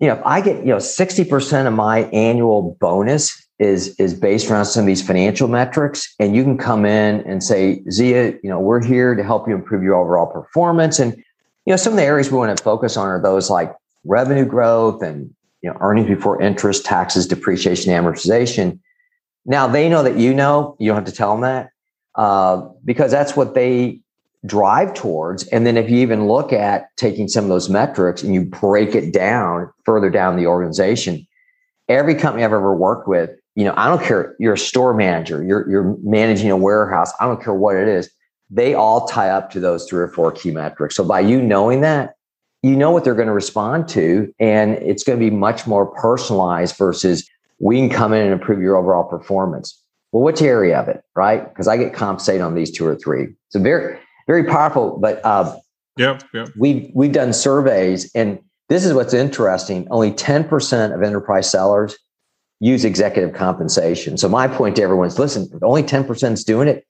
you 0.00 0.08
know, 0.08 0.14
if 0.14 0.26
I 0.26 0.40
get 0.40 0.58
you 0.58 0.72
know 0.72 0.80
sixty 0.80 1.24
percent 1.24 1.68
of 1.68 1.74
my 1.74 2.00
annual 2.06 2.76
bonus 2.80 3.46
is 3.60 3.94
is 4.00 4.12
based 4.12 4.50
around 4.50 4.64
some 4.64 4.80
of 4.80 4.86
these 4.86 5.06
financial 5.06 5.46
metrics, 5.46 6.12
and 6.18 6.34
you 6.34 6.42
can 6.42 6.58
come 6.58 6.84
in 6.84 7.20
and 7.20 7.44
say, 7.44 7.82
Zia, 7.90 8.32
you 8.42 8.50
know, 8.50 8.58
we're 8.58 8.84
here 8.84 9.14
to 9.14 9.22
help 9.22 9.46
you 9.46 9.54
improve 9.54 9.84
your 9.84 9.94
overall 9.94 10.26
performance, 10.26 10.98
and 10.98 11.14
you 11.14 11.72
know, 11.72 11.76
some 11.76 11.92
of 11.92 11.96
the 11.96 12.02
areas 12.02 12.32
we 12.32 12.38
want 12.38 12.56
to 12.56 12.62
focus 12.62 12.96
on 12.96 13.06
are 13.06 13.22
those 13.22 13.50
like 13.50 13.72
revenue 14.04 14.46
growth 14.46 15.00
and 15.00 15.32
you 15.62 15.70
know 15.70 15.76
earnings 15.80 16.08
before 16.08 16.42
interest, 16.42 16.84
taxes, 16.84 17.28
depreciation, 17.28 17.92
amortization 17.92 18.80
now 19.44 19.66
they 19.66 19.88
know 19.88 20.02
that 20.02 20.16
you 20.16 20.34
know, 20.34 20.76
you 20.78 20.88
don't 20.88 20.96
have 20.96 21.04
to 21.06 21.12
tell 21.12 21.32
them 21.32 21.42
that 21.42 21.70
uh, 22.14 22.68
because 22.84 23.10
that's 23.10 23.36
what 23.36 23.54
they 23.54 24.00
drive 24.46 24.94
towards. 24.94 25.46
And 25.48 25.66
then 25.66 25.76
if 25.76 25.90
you 25.90 25.98
even 25.98 26.26
look 26.26 26.52
at 26.52 26.88
taking 26.96 27.28
some 27.28 27.44
of 27.44 27.50
those 27.50 27.68
metrics 27.68 28.22
and 28.22 28.34
you 28.34 28.44
break 28.44 28.94
it 28.94 29.12
down 29.12 29.70
further 29.84 30.10
down 30.10 30.36
the 30.36 30.46
organization, 30.46 31.26
every 31.88 32.14
company 32.14 32.44
I've 32.44 32.52
ever 32.52 32.74
worked 32.74 33.06
with, 33.06 33.30
you 33.54 33.64
know, 33.64 33.74
I 33.76 33.88
don't 33.88 34.02
care, 34.02 34.36
you're 34.38 34.54
a 34.54 34.58
store 34.58 34.94
manager, 34.94 35.42
you're, 35.42 35.68
you're 35.68 35.96
managing 36.02 36.50
a 36.50 36.56
warehouse, 36.56 37.12
I 37.20 37.26
don't 37.26 37.42
care 37.42 37.54
what 37.54 37.76
it 37.76 37.88
is, 37.88 38.10
they 38.48 38.74
all 38.74 39.06
tie 39.06 39.28
up 39.30 39.50
to 39.50 39.60
those 39.60 39.88
three 39.88 40.00
or 40.00 40.08
four 40.08 40.32
key 40.32 40.50
metrics. 40.50 40.96
So 40.96 41.04
by 41.04 41.20
you 41.20 41.42
knowing 41.42 41.82
that, 41.82 42.14
you 42.62 42.76
know 42.76 42.90
what 42.90 43.04
they're 43.04 43.14
going 43.14 43.28
to 43.28 43.34
respond 43.34 43.88
to, 43.88 44.32
and 44.38 44.74
it's 44.74 45.02
going 45.02 45.18
to 45.18 45.24
be 45.24 45.34
much 45.34 45.66
more 45.66 45.86
personalized 45.86 46.76
versus 46.76 47.28
we 47.60 47.76
can 47.76 47.90
come 47.90 48.12
in 48.12 48.22
and 48.22 48.32
improve 48.32 48.60
your 48.60 48.76
overall 48.76 49.04
performance. 49.04 49.80
Well, 50.12 50.24
which 50.24 50.42
area 50.42 50.78
of 50.80 50.88
it, 50.88 51.02
right? 51.14 51.48
Because 51.48 51.68
I 51.68 51.76
get 51.76 51.94
compensated 51.94 52.40
on 52.40 52.54
these 52.54 52.70
two 52.70 52.84
or 52.84 52.96
three. 52.96 53.28
So 53.50 53.60
very, 53.60 53.98
very 54.26 54.44
powerful. 54.44 54.98
But 55.00 55.24
uh, 55.24 55.56
yeah, 55.96 56.18
yeah, 56.34 56.46
we've 56.58 56.90
we've 56.94 57.12
done 57.12 57.32
surveys, 57.32 58.10
and 58.14 58.40
this 58.68 58.84
is 58.84 58.92
what's 58.92 59.14
interesting. 59.14 59.86
Only 59.90 60.12
ten 60.12 60.42
percent 60.48 60.94
of 60.94 61.02
enterprise 61.02 61.48
sellers 61.48 61.96
use 62.58 62.84
executive 62.84 63.34
compensation. 63.34 64.16
So 64.18 64.28
my 64.28 64.48
point 64.48 64.76
to 64.76 64.82
everyone 64.82 65.06
is: 65.06 65.18
listen, 65.18 65.48
only 65.62 65.84
ten 65.84 66.04
percent 66.04 66.34
is 66.34 66.44
doing 66.44 66.66
it. 66.66 66.84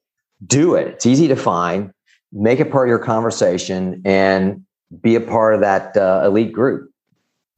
Do 0.47 0.75
it. 0.75 0.87
It's 0.87 1.05
easy 1.05 1.29
to 1.29 1.37
find. 1.37 1.91
Make 2.33 2.61
it 2.61 2.71
part 2.71 2.89
of 2.89 2.91
your 2.91 3.01
conversation 3.01 4.01
and 4.05 4.65
be 5.03 5.15
a 5.15 5.21
part 5.21 5.55
of 5.55 5.61
that 5.61 5.97
uh, 5.97 6.23
elite 6.25 6.53
group 6.53 6.90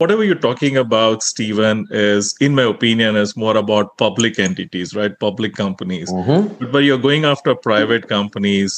whatever 0.02 0.24
you're 0.24 0.46
talking 0.48 0.76
about, 0.76 1.22
Stephen, 1.22 1.86
is, 1.90 2.34
in 2.40 2.54
my 2.54 2.64
opinion, 2.64 3.14
is 3.16 3.36
more 3.36 3.56
about 3.56 3.96
public 3.98 4.38
entities, 4.38 4.96
right? 4.96 5.18
Public 5.20 5.54
companies. 5.54 6.12
Mm-hmm. 6.12 6.54
But 6.58 6.72
when 6.72 6.84
you're 6.84 6.98
going 6.98 7.24
after 7.24 7.54
private 7.54 8.08
companies, 8.08 8.74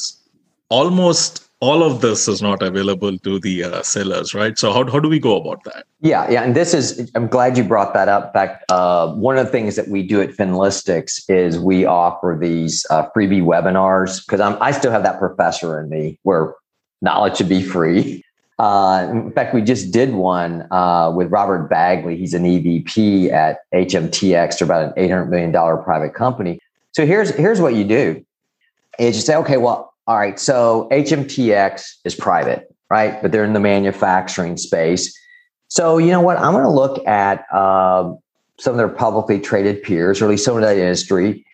almost 0.69 1.45
all 1.61 1.83
of 1.83 2.01
this 2.01 2.27
is 2.27 2.41
not 2.41 2.61
available 2.61 3.17
to 3.19 3.39
the 3.39 3.63
uh, 3.63 3.81
sellers, 3.81 4.33
right? 4.35 4.59
So 4.59 4.71
how, 4.71 4.83
how 4.91 4.99
do 4.99 5.09
we 5.09 5.19
go 5.19 5.37
about 5.37 5.63
that? 5.63 5.85
Yeah, 6.01 6.29
yeah, 6.29 6.43
and 6.43 6.55
this 6.55 6.73
is 6.73 7.11
I'm 7.15 7.27
glad 7.27 7.57
you 7.57 7.63
brought 7.63 7.93
that 7.95 8.07
up. 8.07 8.27
In 8.27 8.33
fact, 8.33 8.65
uh, 8.69 9.13
one 9.13 9.37
of 9.37 9.45
the 9.45 9.51
things 9.51 9.75
that 9.77 9.87
we 9.87 10.03
do 10.03 10.21
at 10.21 10.31
FinListics 10.31 11.23
is 11.29 11.57
we 11.57 11.85
offer 11.85 12.37
these 12.39 12.85
uh, 12.89 13.07
freebie 13.15 13.41
webinars 13.41 14.23
because 14.23 14.41
I'm 14.41 14.61
I 14.61 14.71
still 14.71 14.91
have 14.91 15.03
that 15.03 15.17
professor 15.17 15.79
in 15.79 15.89
me 15.89 16.19
where 16.23 16.53
knowledge 17.01 17.37
should 17.37 17.49
be 17.49 17.63
free. 17.63 18.24
Uh, 18.57 19.07
in 19.11 19.31
fact, 19.31 19.53
we 19.53 19.61
just 19.61 19.91
did 19.91 20.13
one 20.13 20.65
uh, 20.71 21.11
with 21.13 21.29
Robert 21.29 21.69
Bagley. 21.69 22.15
He's 22.15 22.33
an 22.33 22.43
EVP 22.43 23.31
at 23.31 23.59
HMTX, 23.73 24.59
they're 24.59 24.65
about 24.65 24.97
an 24.97 25.09
$800 25.09 25.29
million 25.29 25.51
private 25.51 26.13
company. 26.13 26.59
So 26.93 27.05
here's, 27.05 27.31
here's 27.31 27.59
what 27.59 27.75
you 27.75 27.83
do 27.83 28.25
is 28.97 29.17
you 29.17 29.21
say, 29.21 29.35
okay, 29.35 29.57
well, 29.57 29.93
all 30.07 30.17
right, 30.17 30.39
so 30.39 30.87
HMTX 30.91 31.95
is 32.05 32.15
private, 32.15 32.73
right? 32.89 33.21
But 33.21 33.31
they're 33.31 33.43
in 33.43 33.53
the 33.53 33.59
manufacturing 33.59 34.55
space. 34.55 35.13
So 35.67 35.97
you 35.97 36.11
know 36.11 36.21
what? 36.21 36.37
I'm 36.37 36.53
going 36.53 36.63
to 36.63 36.69
look 36.69 37.05
at 37.07 37.45
uh, 37.51 38.13
some 38.59 38.71
of 38.71 38.77
their 38.77 38.87
publicly 38.87 39.39
traded 39.39 39.83
peers, 39.83 40.21
or 40.21 40.25
at 40.25 40.31
least 40.31 40.45
some 40.45 40.55
of 40.55 40.61
that 40.61 40.77
industry, 40.77 41.45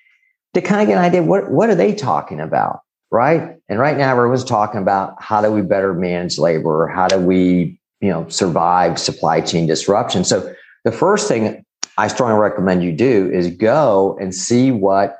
to 0.53 0.61
kind 0.61 0.81
of 0.81 0.87
get 0.87 0.97
an 0.97 1.03
idea 1.03 1.23
what 1.23 1.49
what 1.49 1.69
are 1.69 1.75
they 1.75 1.95
talking 1.95 2.39
about? 2.39 2.81
Right? 3.11 3.57
And 3.67 3.79
right 3.79 3.97
now, 3.97 4.11
everyone's 4.11 4.43
talking 4.43 4.81
about 4.81 5.21
how 5.21 5.41
do 5.41 5.51
we 5.51 5.61
better 5.61 5.93
manage 5.93 6.39
labor? 6.39 6.87
How 6.87 7.07
do 7.07 7.19
we, 7.19 7.77
you 7.99 8.09
know, 8.09 8.27
survive 8.29 8.97
supply 8.97 9.41
chain 9.41 9.67
disruption? 9.67 10.23
So 10.23 10.53
the 10.85 10.91
first 10.91 11.27
thing 11.27 11.65
I 11.97 12.07
strongly 12.07 12.39
recommend 12.39 12.83
you 12.83 12.93
do 12.93 13.29
is 13.31 13.49
go 13.49 14.17
and 14.19 14.33
see 14.33 14.71
what 14.71 15.17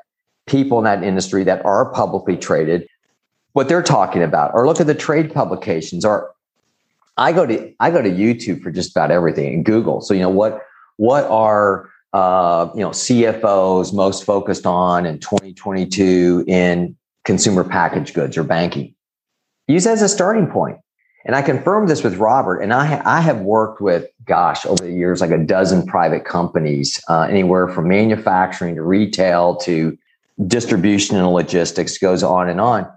people 0.48 0.78
in 0.80 0.86
that 0.86 1.04
industry 1.04 1.44
that 1.44 1.64
are 1.66 1.92
publicly 1.92 2.38
traded, 2.38 2.88
what 3.54 3.68
they're 3.68 3.84
talking 3.84 4.24
about, 4.24 4.52
or 4.54 4.66
look 4.66 4.80
at 4.80 4.88
the 4.88 4.96
trade 4.96 5.34
publications. 5.34 6.06
Or 6.06 6.34
I 7.18 7.34
go 7.34 7.46
to 7.46 7.74
I 7.82 7.92
go 7.92 8.02
to 8.02 8.10
YouTube 8.10 8.64
for 8.64 8.72
just 8.72 8.92
about 8.92 9.12
everything 9.12 9.54
and 9.54 9.66
Google. 9.66 10.02
So 10.02 10.14
you 10.14 10.22
know 10.22 10.30
what 10.30 10.62
what 10.96 11.26
are 11.26 11.90
uh, 12.14 12.70
you 12.74 12.82
know 12.82 12.90
CFOs 12.90 13.94
most 13.94 14.24
focused 14.24 14.66
on 14.66 15.06
in 15.06 15.20
2022 15.20 16.46
in 16.48 16.96
consumer 17.26 17.64
packaged 17.64 18.14
goods 18.14 18.38
or 18.38 18.44
banking. 18.44 18.96
Use 19.68 19.88
as 19.88 20.02
a 20.02 20.10
starting 20.10 20.48
point. 20.48 20.78
And 21.24 21.36
I 21.36 21.44
confirmed 21.44 21.88
this 21.88 22.04
with 22.04 22.16
Robert, 22.16 22.62
and 22.62 22.74
I, 22.74 22.86
ha- 22.86 23.02
I 23.06 23.22
have 23.22 23.42
worked 23.42 23.80
with, 23.80 24.08
gosh, 24.26 24.66
over 24.66 24.84
the 24.84 24.92
years, 24.92 25.22
like 25.22 25.30
a 25.30 25.38
dozen 25.38 25.86
private 25.86 26.26
companies, 26.26 27.00
uh, 27.08 27.28
anywhere 27.30 27.68
from 27.68 27.88
manufacturing 27.88 28.76
to 28.76 28.82
retail 28.82 29.56
to 29.58 29.98
distribution 30.48 31.18
and 31.18 31.28
logistics, 31.28 32.00
goes 32.00 32.24
on 32.24 32.50
and 32.50 32.60
on. 32.60 32.92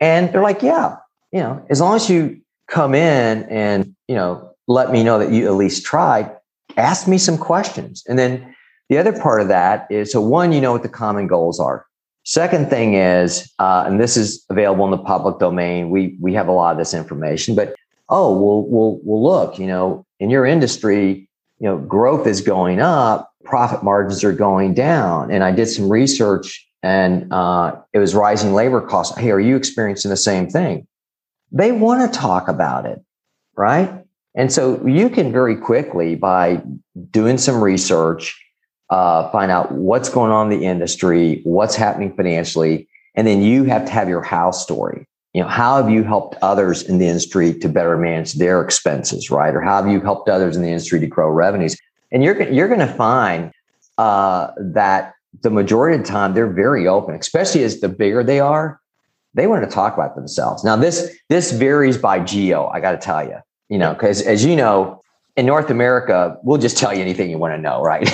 And 0.00 0.32
they're 0.32 0.42
like, 0.42 0.62
yeah, 0.62 0.96
you 1.32 1.38
know, 1.38 1.64
as 1.70 1.80
long 1.80 1.94
as 1.94 2.10
you 2.10 2.40
come 2.68 2.94
in 2.94 3.44
and, 3.44 3.94
you 4.08 4.16
know, 4.16 4.52
let 4.66 4.90
me 4.90 5.04
know 5.04 5.20
that 5.20 5.30
you 5.30 5.46
at 5.46 5.54
least 5.54 5.84
tried, 5.84 6.34
ask 6.76 7.06
me 7.06 7.18
some 7.18 7.38
questions. 7.38 8.02
And 8.08 8.18
then 8.18 8.54
the 8.88 8.98
other 8.98 9.12
part 9.12 9.40
of 9.40 9.48
that 9.48 9.86
is 9.90 10.10
so 10.10 10.20
one, 10.20 10.52
you 10.52 10.60
know 10.60 10.72
what 10.72 10.82
the 10.82 10.88
common 10.88 11.28
goals 11.28 11.60
are. 11.60 11.86
Second 12.24 12.68
thing 12.68 12.94
is, 12.94 13.52
uh, 13.58 13.84
and 13.86 14.00
this 14.00 14.16
is 14.16 14.44
available 14.50 14.84
in 14.84 14.90
the 14.90 14.98
public 14.98 15.38
domain. 15.38 15.90
We 15.90 16.16
we 16.20 16.34
have 16.34 16.48
a 16.48 16.52
lot 16.52 16.72
of 16.72 16.78
this 16.78 16.94
information, 16.94 17.54
but 17.54 17.74
oh, 18.08 18.32
well, 18.32 18.62
well, 18.68 19.00
well, 19.02 19.22
look, 19.22 19.58
you 19.58 19.66
know, 19.66 20.04
in 20.18 20.30
your 20.30 20.44
industry, 20.44 21.28
you 21.58 21.68
know, 21.68 21.78
growth 21.78 22.26
is 22.26 22.40
going 22.40 22.80
up, 22.80 23.32
profit 23.44 23.82
margins 23.82 24.22
are 24.22 24.32
going 24.32 24.74
down, 24.74 25.30
and 25.30 25.42
I 25.42 25.50
did 25.52 25.66
some 25.66 25.88
research 25.88 26.66
and 26.82 27.30
uh, 27.32 27.76
it 27.92 27.98
was 27.98 28.14
rising 28.14 28.54
labor 28.54 28.80
costs. 28.80 29.16
Hey, 29.18 29.30
are 29.30 29.40
you 29.40 29.56
experiencing 29.56 30.10
the 30.10 30.16
same 30.16 30.48
thing? 30.48 30.86
They 31.52 31.72
want 31.72 32.10
to 32.10 32.18
talk 32.18 32.48
about 32.48 32.86
it, 32.86 33.02
right? 33.56 33.92
And 34.34 34.52
so 34.52 34.86
you 34.86 35.10
can 35.10 35.32
very 35.32 35.56
quickly, 35.56 36.14
by 36.14 36.62
doing 37.10 37.38
some 37.38 37.62
research, 37.62 38.40
uh, 38.90 39.30
find 39.30 39.50
out 39.50 39.72
what's 39.72 40.08
going 40.08 40.32
on 40.32 40.50
in 40.50 40.58
the 40.58 40.66
industry, 40.66 41.40
what's 41.44 41.76
happening 41.76 42.14
financially, 42.14 42.88
and 43.14 43.26
then 43.26 43.42
you 43.42 43.64
have 43.64 43.84
to 43.84 43.92
have 43.92 44.08
your 44.08 44.22
house 44.22 44.62
story. 44.62 45.06
You 45.32 45.42
know, 45.42 45.48
how 45.48 45.80
have 45.80 45.90
you 45.90 46.02
helped 46.02 46.36
others 46.42 46.82
in 46.82 46.98
the 46.98 47.06
industry 47.06 47.54
to 47.60 47.68
better 47.68 47.96
manage 47.96 48.34
their 48.34 48.60
expenses, 48.60 49.30
right? 49.30 49.54
Or 49.54 49.60
how 49.60 49.80
have 49.80 49.90
you 49.90 50.00
helped 50.00 50.28
others 50.28 50.56
in 50.56 50.62
the 50.62 50.68
industry 50.68 50.98
to 50.98 51.06
grow 51.06 51.30
revenues? 51.30 51.76
And 52.10 52.24
you're 52.24 52.42
you're 52.50 52.66
going 52.66 52.80
to 52.80 52.92
find 52.92 53.52
uh, 53.96 54.48
that 54.58 55.14
the 55.42 55.50
majority 55.50 55.96
of 55.96 56.04
the 56.04 56.10
time 56.10 56.34
they're 56.34 56.48
very 56.48 56.88
open, 56.88 57.14
especially 57.14 57.62
as 57.62 57.80
the 57.80 57.88
bigger 57.88 58.24
they 58.24 58.40
are. 58.40 58.80
They 59.34 59.46
want 59.46 59.62
to 59.62 59.70
talk 59.70 59.94
about 59.94 60.16
themselves. 60.16 60.64
Now 60.64 60.74
this 60.74 61.16
this 61.28 61.52
varies 61.52 61.96
by 61.96 62.18
geo. 62.18 62.66
I 62.66 62.80
got 62.80 62.92
to 62.92 62.98
tell 62.98 63.24
you, 63.24 63.36
you 63.68 63.78
know, 63.78 63.92
because 63.92 64.22
as 64.22 64.44
you 64.44 64.56
know, 64.56 65.00
in 65.40 65.46
North 65.46 65.70
America, 65.70 66.36
we'll 66.42 66.58
just 66.58 66.76
tell 66.76 66.92
you 66.92 67.00
anything 67.00 67.30
you 67.30 67.38
want 67.38 67.54
to 67.54 67.58
know, 67.58 67.80
right? 67.82 68.06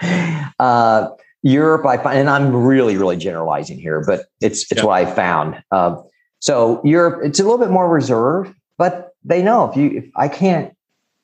uh, 0.60 1.08
Europe, 1.42 1.84
I 1.84 1.96
find, 1.96 2.20
and 2.20 2.30
I'm 2.30 2.54
really, 2.54 2.96
really 2.96 3.16
generalizing 3.16 3.78
here, 3.78 4.04
but 4.06 4.26
it's 4.40 4.70
it's 4.70 4.84
what 4.84 4.92
I 4.92 5.04
found. 5.04 5.62
Uh, 5.72 5.96
so 6.38 6.80
Europe, 6.84 7.22
it's 7.24 7.40
a 7.40 7.42
little 7.42 7.58
bit 7.58 7.70
more 7.70 7.88
reserved, 7.88 8.54
but 8.78 9.14
they 9.24 9.42
know 9.42 9.68
if 9.68 9.76
you 9.76 9.98
if 9.98 10.04
I 10.14 10.28
can't 10.28 10.72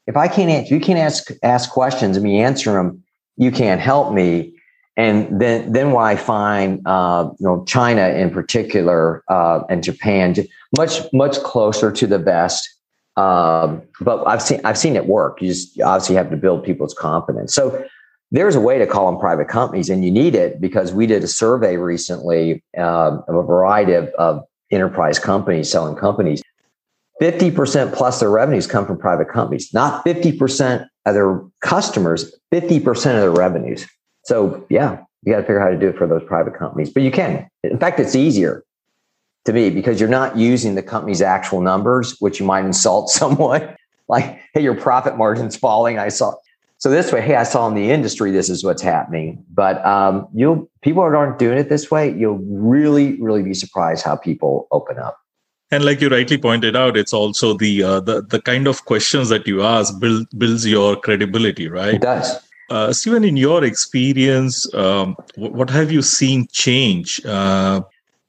if 0.08 0.16
I 0.16 0.26
can't 0.26 0.50
answer, 0.50 0.74
you 0.74 0.80
can't 0.80 0.98
ask 0.98 1.30
ask 1.44 1.70
questions 1.70 2.16
and 2.16 2.24
me 2.24 2.40
answer 2.40 2.72
them, 2.72 3.04
you 3.36 3.52
can't 3.52 3.80
help 3.80 4.12
me. 4.12 4.52
And 4.96 5.40
then 5.40 5.72
then 5.72 5.92
what 5.92 6.02
I 6.02 6.16
find, 6.16 6.84
uh, 6.86 7.30
you 7.38 7.46
know, 7.46 7.64
China 7.66 8.08
in 8.08 8.30
particular 8.30 9.22
uh, 9.28 9.60
and 9.70 9.84
Japan, 9.84 10.34
much 10.76 11.00
much 11.12 11.38
closer 11.44 11.92
to 11.92 12.06
the 12.06 12.18
best. 12.18 12.68
Um, 13.16 13.82
but 14.00 14.24
I've 14.26 14.42
seen 14.42 14.60
I've 14.64 14.78
seen 14.78 14.96
it 14.96 15.06
work. 15.06 15.42
You 15.42 15.48
just 15.48 15.76
you 15.76 15.84
obviously 15.84 16.16
have 16.16 16.30
to 16.30 16.36
build 16.36 16.64
people's 16.64 16.94
confidence. 16.94 17.54
So 17.54 17.84
there's 18.30 18.56
a 18.56 18.60
way 18.60 18.78
to 18.78 18.86
call 18.86 19.10
them 19.10 19.20
private 19.20 19.48
companies, 19.48 19.90
and 19.90 20.04
you 20.04 20.10
need 20.10 20.34
it 20.34 20.60
because 20.60 20.92
we 20.92 21.06
did 21.06 21.22
a 21.22 21.28
survey 21.28 21.76
recently 21.76 22.64
uh, 22.78 23.18
of 23.28 23.34
a 23.34 23.42
variety 23.42 23.92
of, 23.92 24.08
of 24.18 24.42
enterprise 24.70 25.18
companies, 25.18 25.70
selling 25.70 25.96
companies. 25.96 26.42
50% 27.20 27.92
plus 27.92 28.20
their 28.20 28.30
revenues 28.30 28.66
come 28.66 28.86
from 28.86 28.98
private 28.98 29.28
companies, 29.28 29.72
not 29.72 30.04
50% 30.04 30.86
of 31.04 31.14
their 31.14 31.40
customers, 31.60 32.34
50% 32.52 32.88
of 32.88 33.02
their 33.02 33.30
revenues. 33.30 33.86
So, 34.24 34.66
yeah, 34.70 35.02
you 35.22 35.32
got 35.32 35.40
to 35.40 35.42
figure 35.42 35.60
out 35.60 35.66
how 35.66 35.70
to 35.70 35.78
do 35.78 35.88
it 35.88 35.98
for 35.98 36.06
those 36.06 36.24
private 36.24 36.58
companies, 36.58 36.90
but 36.90 37.02
you 37.02 37.10
can. 37.10 37.48
In 37.62 37.78
fact, 37.78 38.00
it's 38.00 38.16
easier 38.16 38.64
to 39.44 39.52
me 39.52 39.70
because 39.70 40.00
you're 40.00 40.08
not 40.08 40.36
using 40.36 40.74
the 40.74 40.82
company's 40.82 41.22
actual 41.22 41.60
numbers, 41.60 42.16
which 42.20 42.40
you 42.40 42.46
might 42.46 42.64
insult 42.64 43.10
someone 43.20 43.74
like, 44.08 44.40
hey, 44.54 44.62
your 44.62 44.74
profit 44.74 45.16
margin's 45.16 45.56
falling. 45.56 45.98
I 45.98 46.08
saw 46.08 46.34
so 46.78 46.90
this 46.90 47.12
way, 47.12 47.20
hey, 47.22 47.36
I 47.36 47.44
saw 47.44 47.68
in 47.68 47.74
the 47.74 47.92
industry 47.92 48.32
this 48.32 48.50
is 48.50 48.64
what's 48.64 48.82
happening. 48.82 49.44
But 49.54 49.84
um, 49.86 50.26
you'll 50.34 50.68
people 50.80 51.04
that 51.04 51.16
aren't 51.16 51.38
doing 51.38 51.56
it 51.56 51.68
this 51.68 51.92
way, 51.92 52.12
you'll 52.12 52.40
really, 52.44 53.20
really 53.22 53.44
be 53.44 53.54
surprised 53.54 54.04
how 54.04 54.16
people 54.16 54.66
open 54.72 54.98
up. 54.98 55.16
And 55.70 55.84
like 55.84 56.00
you 56.00 56.08
rightly 56.08 56.38
pointed 56.38 56.74
out, 56.74 56.96
it's 56.96 57.12
also 57.12 57.54
the 57.54 57.84
uh, 57.84 58.00
the 58.00 58.22
the 58.22 58.42
kind 58.42 58.66
of 58.66 58.84
questions 58.84 59.28
that 59.28 59.46
you 59.46 59.62
ask 59.62 59.98
build, 60.00 60.26
builds 60.36 60.66
your 60.66 60.96
credibility, 60.96 61.68
right? 61.68 61.94
It 61.94 62.02
does. 62.02 62.36
Uh, 62.68 62.92
Stephen, 62.92 63.22
in 63.22 63.36
your 63.36 63.62
experience, 63.62 64.72
um, 64.74 65.16
what 65.36 65.70
have 65.70 65.92
you 65.92 66.02
seen 66.02 66.48
change 66.50 67.24
uh, 67.24 67.82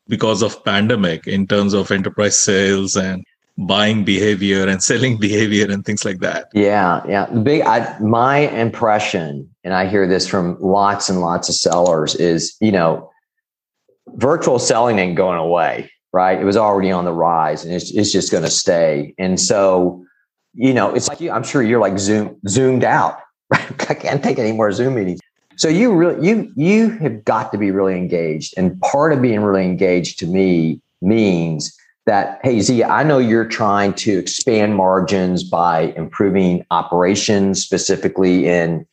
because 0.07 0.41
of 0.41 0.63
pandemic 0.63 1.27
in 1.27 1.47
terms 1.47 1.73
of 1.73 1.91
enterprise 1.91 2.37
sales 2.37 2.95
and 2.95 3.23
buying 3.57 4.03
behavior 4.03 4.67
and 4.67 4.83
selling 4.91 5.17
behavior 5.17 5.69
and 5.69 5.85
things 5.85 6.05
like 6.05 6.19
that. 6.19 6.47
Yeah, 6.53 7.01
yeah. 7.07 7.25
The 7.27 7.39
big 7.39 7.61
I, 7.61 7.97
my 7.99 8.39
impression, 8.39 9.49
and 9.63 9.73
I 9.73 9.87
hear 9.87 10.07
this 10.07 10.27
from 10.27 10.57
lots 10.59 11.09
and 11.09 11.21
lots 11.21 11.49
of 11.49 11.55
sellers, 11.55 12.15
is 12.15 12.55
you 12.59 12.71
know, 12.71 13.09
virtual 14.15 14.59
selling 14.59 14.99
ain't 14.99 15.15
going 15.15 15.37
away, 15.37 15.91
right? 16.11 16.39
It 16.39 16.45
was 16.45 16.57
already 16.57 16.91
on 16.91 17.05
the 17.05 17.13
rise, 17.13 17.63
and 17.63 17.73
it's 17.73 17.91
it's 17.91 18.11
just 18.11 18.31
going 18.31 18.43
to 18.43 18.51
stay. 18.51 19.13
And 19.17 19.39
so, 19.39 20.03
you 20.53 20.73
know, 20.73 20.93
it's 20.93 21.07
like 21.07 21.21
you, 21.21 21.31
I'm 21.31 21.43
sure 21.43 21.61
you're 21.63 21.81
like 21.81 21.99
zoom 21.99 22.39
zoomed 22.47 22.83
out. 22.83 23.19
Right? 23.53 23.91
I 23.91 23.93
can't 23.93 24.23
take 24.23 24.39
any 24.39 24.51
more 24.51 24.71
Zoom 24.71 24.95
meetings. 24.95 25.19
So 25.55 25.67
you 25.67 25.93
really 25.93 26.27
you 26.27 26.51
you 26.55 26.89
have 26.89 27.23
got 27.25 27.51
to 27.51 27.57
be 27.57 27.71
really 27.71 27.97
engaged, 27.97 28.53
and 28.57 28.79
part 28.81 29.13
of 29.13 29.21
being 29.21 29.41
really 29.41 29.65
engaged 29.65 30.19
to 30.19 30.27
me 30.27 30.81
means 31.01 31.77
that, 32.05 32.39
hey, 32.43 32.59
Z, 32.59 32.83
I 32.83 33.03
know 33.03 33.17
you're 33.17 33.47
trying 33.47 33.93
to 33.93 34.17
expand 34.17 34.75
margins 34.75 35.43
by 35.43 35.93
improving 35.95 36.65
operations, 36.71 37.63
specifically 37.63 38.47
in 38.47 38.85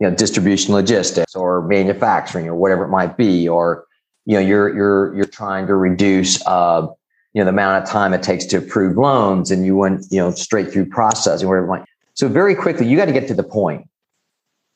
you 0.00 0.08
know 0.08 0.14
distribution 0.14 0.74
logistics 0.74 1.34
or 1.34 1.62
manufacturing 1.66 2.46
or 2.48 2.54
whatever 2.54 2.84
it 2.84 2.88
might 2.88 3.16
be, 3.16 3.48
or 3.48 3.84
you 4.24 4.34
know 4.34 4.40
you're 4.40 4.74
you're 4.74 5.14
you're 5.14 5.26
trying 5.26 5.66
to 5.66 5.74
reduce 5.74 6.44
uh, 6.46 6.86
you 7.34 7.40
know 7.40 7.44
the 7.44 7.50
amount 7.50 7.82
of 7.82 7.88
time 7.88 8.14
it 8.14 8.22
takes 8.22 8.44
to 8.46 8.58
approve 8.58 8.96
loans, 8.96 9.50
and 9.50 9.66
you 9.66 9.76
want 9.76 10.06
you 10.10 10.18
know 10.18 10.30
straight 10.30 10.70
through 10.72 10.86
processing 10.86 11.48
whatever 11.48 11.66
it 11.66 11.68
might. 11.68 11.84
So 12.14 12.28
very 12.28 12.54
quickly, 12.54 12.86
you 12.86 12.96
got 12.96 13.06
to 13.06 13.12
get 13.12 13.28
to 13.28 13.34
the 13.34 13.42
point, 13.42 13.88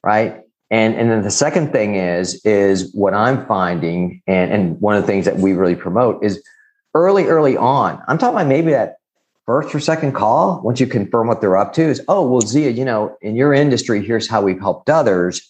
right? 0.04 0.42
And 0.70 0.94
and 0.94 1.10
then 1.10 1.22
the 1.22 1.30
second 1.30 1.72
thing 1.72 1.96
is 1.96 2.40
is 2.44 2.92
what 2.94 3.12
I'm 3.12 3.44
finding, 3.46 4.22
and 4.26 4.52
and 4.52 4.80
one 4.80 4.94
of 4.94 5.02
the 5.02 5.06
things 5.06 5.24
that 5.24 5.38
we 5.38 5.52
really 5.52 5.74
promote 5.74 6.22
is 6.24 6.42
early, 6.94 7.26
early 7.26 7.56
on. 7.56 8.02
I'm 8.08 8.18
talking 8.18 8.36
about 8.36 8.46
maybe 8.46 8.70
that 8.72 8.96
first 9.46 9.74
or 9.74 9.80
second 9.80 10.12
call, 10.12 10.60
once 10.62 10.78
you 10.78 10.86
confirm 10.86 11.26
what 11.26 11.40
they're 11.40 11.56
up 11.56 11.72
to, 11.72 11.82
is, 11.82 12.00
oh, 12.08 12.24
well, 12.24 12.40
Zia, 12.40 12.70
you 12.70 12.84
know, 12.84 13.16
in 13.20 13.34
your 13.34 13.52
industry, 13.52 14.04
here's 14.04 14.28
how 14.28 14.40
we've 14.40 14.60
helped 14.60 14.88
others. 14.88 15.42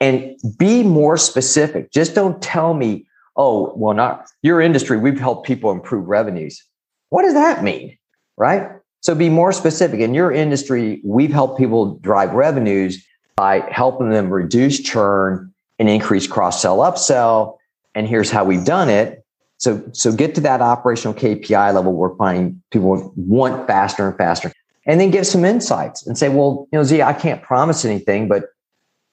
And 0.00 0.36
be 0.58 0.82
more 0.82 1.16
specific. 1.16 1.90
Just 1.90 2.14
don't 2.14 2.42
tell 2.42 2.74
me, 2.74 3.06
oh, 3.36 3.72
well, 3.76 3.94
not 3.94 4.26
your 4.42 4.60
industry, 4.60 4.98
we've 4.98 5.18
helped 5.18 5.46
people 5.46 5.70
improve 5.70 6.06
revenues. 6.06 6.62
What 7.08 7.22
does 7.22 7.34
that 7.34 7.62
mean? 7.62 7.96
Right? 8.36 8.68
So 9.00 9.14
be 9.14 9.30
more 9.30 9.52
specific. 9.52 10.00
In 10.00 10.12
your 10.12 10.32
industry, 10.32 11.00
we've 11.04 11.32
helped 11.32 11.58
people 11.58 11.94
drive 11.96 12.32
revenues 12.34 13.02
by 13.36 13.60
helping 13.70 14.10
them 14.10 14.30
reduce 14.30 14.80
churn 14.80 15.52
and 15.78 15.88
increase 15.88 16.26
cross 16.26 16.62
sell, 16.62 16.78
upsell. 16.78 17.56
And 17.94 18.06
here's 18.06 18.30
how 18.30 18.44
we've 18.44 18.64
done 18.64 18.88
it. 18.88 19.24
So, 19.58 19.82
so 19.92 20.12
get 20.12 20.34
to 20.36 20.40
that 20.42 20.60
operational 20.60 21.14
KPI 21.14 21.74
level 21.74 21.92
we're 21.92 22.16
finding 22.16 22.62
people 22.70 23.12
want 23.16 23.66
faster 23.66 24.06
and 24.06 24.16
faster, 24.16 24.52
and 24.86 25.00
then 25.00 25.10
give 25.10 25.26
some 25.26 25.44
insights 25.44 26.06
and 26.06 26.18
say, 26.18 26.28
well, 26.28 26.68
you 26.72 26.78
know, 26.78 26.84
Z, 26.84 27.02
I 27.02 27.12
can't 27.12 27.42
promise 27.42 27.84
anything, 27.84 28.28
but 28.28 28.44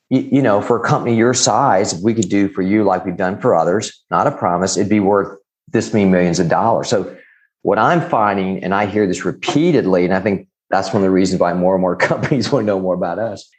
you, 0.09 0.27
you 0.31 0.41
know, 0.41 0.61
for 0.61 0.83
a 0.83 0.85
company 0.85 1.15
your 1.15 1.33
size, 1.33 1.93
if 1.93 2.01
we 2.01 2.13
could 2.13 2.29
do 2.29 2.49
for 2.49 2.61
you 2.61 2.83
like 2.83 3.05
we've 3.05 3.17
done 3.17 3.39
for 3.39 3.55
others, 3.55 4.03
not 4.09 4.27
a 4.27 4.31
promise, 4.31 4.77
it'd 4.77 4.89
be 4.89 4.99
worth 4.99 5.39
this 5.69 5.93
many 5.93 6.09
millions 6.09 6.39
of 6.39 6.49
dollars. 6.49 6.89
So, 6.89 7.15
what 7.61 7.77
I'm 7.77 8.01
finding, 8.09 8.63
and 8.63 8.73
I 8.73 8.87
hear 8.87 9.05
this 9.05 9.23
repeatedly, 9.23 10.03
and 10.03 10.13
I 10.13 10.19
think 10.19 10.47
that's 10.71 10.89
one 10.89 10.97
of 10.97 11.03
the 11.03 11.11
reasons 11.11 11.39
why 11.39 11.53
more 11.53 11.75
and 11.75 11.81
more 11.81 11.95
companies 12.09 12.51
want 12.51 12.63
to 12.63 12.67
know 12.67 12.79
more 12.79 12.95
about 12.95 13.19
us. 13.19 13.49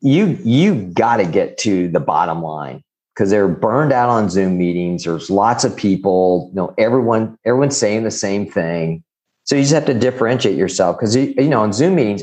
You 0.00 0.38
you 0.42 0.74
got 0.74 1.18
to 1.18 1.26
get 1.26 1.58
to 1.58 1.88
the 1.88 2.00
bottom 2.00 2.42
line 2.42 2.82
because 3.14 3.30
they're 3.30 3.48
burned 3.48 3.92
out 3.92 4.08
on 4.08 4.30
Zoom 4.30 4.56
meetings. 4.56 5.04
There's 5.04 5.28
lots 5.28 5.64
of 5.64 5.76
people, 5.76 6.48
you 6.50 6.56
know, 6.56 6.74
everyone, 6.78 7.36
everyone's 7.44 7.76
saying 7.76 8.04
the 8.04 8.10
same 8.10 8.50
thing. 8.50 9.04
So 9.44 9.56
you 9.56 9.62
just 9.62 9.74
have 9.74 9.84
to 9.86 9.94
differentiate 9.94 10.56
yourself 10.56 10.96
because 10.96 11.14
you, 11.14 11.34
you 11.36 11.48
know, 11.48 11.62
in 11.64 11.72
Zoom 11.72 11.96
meetings, 11.96 12.22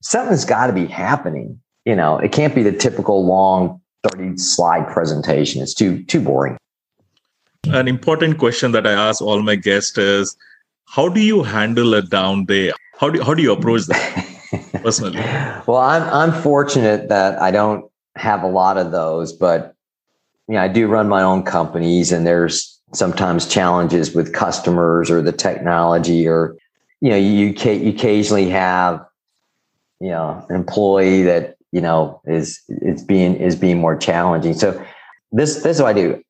something's 0.00 0.44
got 0.44 0.68
to 0.68 0.72
be 0.72 0.86
happening. 0.86 1.60
You 1.84 1.96
know, 1.96 2.18
it 2.18 2.32
can't 2.32 2.54
be 2.54 2.62
the 2.62 2.72
typical 2.72 3.26
long 3.26 3.80
30 4.08 4.38
slide 4.38 4.86
presentation. 4.88 5.60
It's 5.60 5.74
too 5.74 6.02
too 6.04 6.20
boring. 6.20 6.56
An 7.66 7.88
important 7.88 8.38
question 8.38 8.72
that 8.72 8.86
I 8.86 8.92
ask 8.92 9.20
all 9.20 9.42
my 9.42 9.56
guests 9.56 9.98
is 9.98 10.36
how 10.86 11.08
do 11.08 11.20
you 11.20 11.42
handle 11.42 11.92
a 11.94 12.00
down 12.00 12.44
day? 12.44 12.72
How 12.98 13.10
do 13.10 13.22
how 13.22 13.34
do 13.34 13.42
you 13.42 13.52
approach 13.52 13.86
that 13.86 14.26
personally? 14.72 15.16
well, 15.66 15.76
I'm 15.76 16.02
I'm 16.02 16.42
fortunate 16.42 17.08
that 17.08 17.40
I 17.40 17.50
don't 17.50 17.90
have 18.16 18.42
a 18.42 18.48
lot 18.48 18.78
of 18.78 18.90
those, 18.90 19.32
but 19.32 19.74
you 20.48 20.54
know, 20.54 20.62
I 20.62 20.68
do 20.68 20.88
run 20.88 21.08
my 21.08 21.22
own 21.22 21.42
companies 21.42 22.10
and 22.10 22.26
there's 22.26 22.78
sometimes 22.92 23.46
challenges 23.46 24.14
with 24.14 24.32
customers 24.32 25.10
or 25.10 25.20
the 25.20 25.32
technology 25.32 26.26
or, 26.26 26.56
you 27.00 27.10
know, 27.10 27.16
you, 27.16 27.54
you 27.54 27.90
occasionally 27.90 28.48
have, 28.48 29.04
you 30.00 30.08
know, 30.08 30.44
an 30.48 30.56
employee 30.56 31.22
that, 31.22 31.56
you 31.70 31.82
know, 31.82 32.20
is, 32.24 32.60
is 32.68 33.04
being, 33.04 33.36
is 33.36 33.56
being 33.56 33.78
more 33.78 33.96
challenging. 33.96 34.54
So 34.54 34.82
this, 35.32 35.56
this 35.56 35.76
is 35.76 35.82
what 35.82 35.90
I 35.90 36.00
do. 36.00 36.22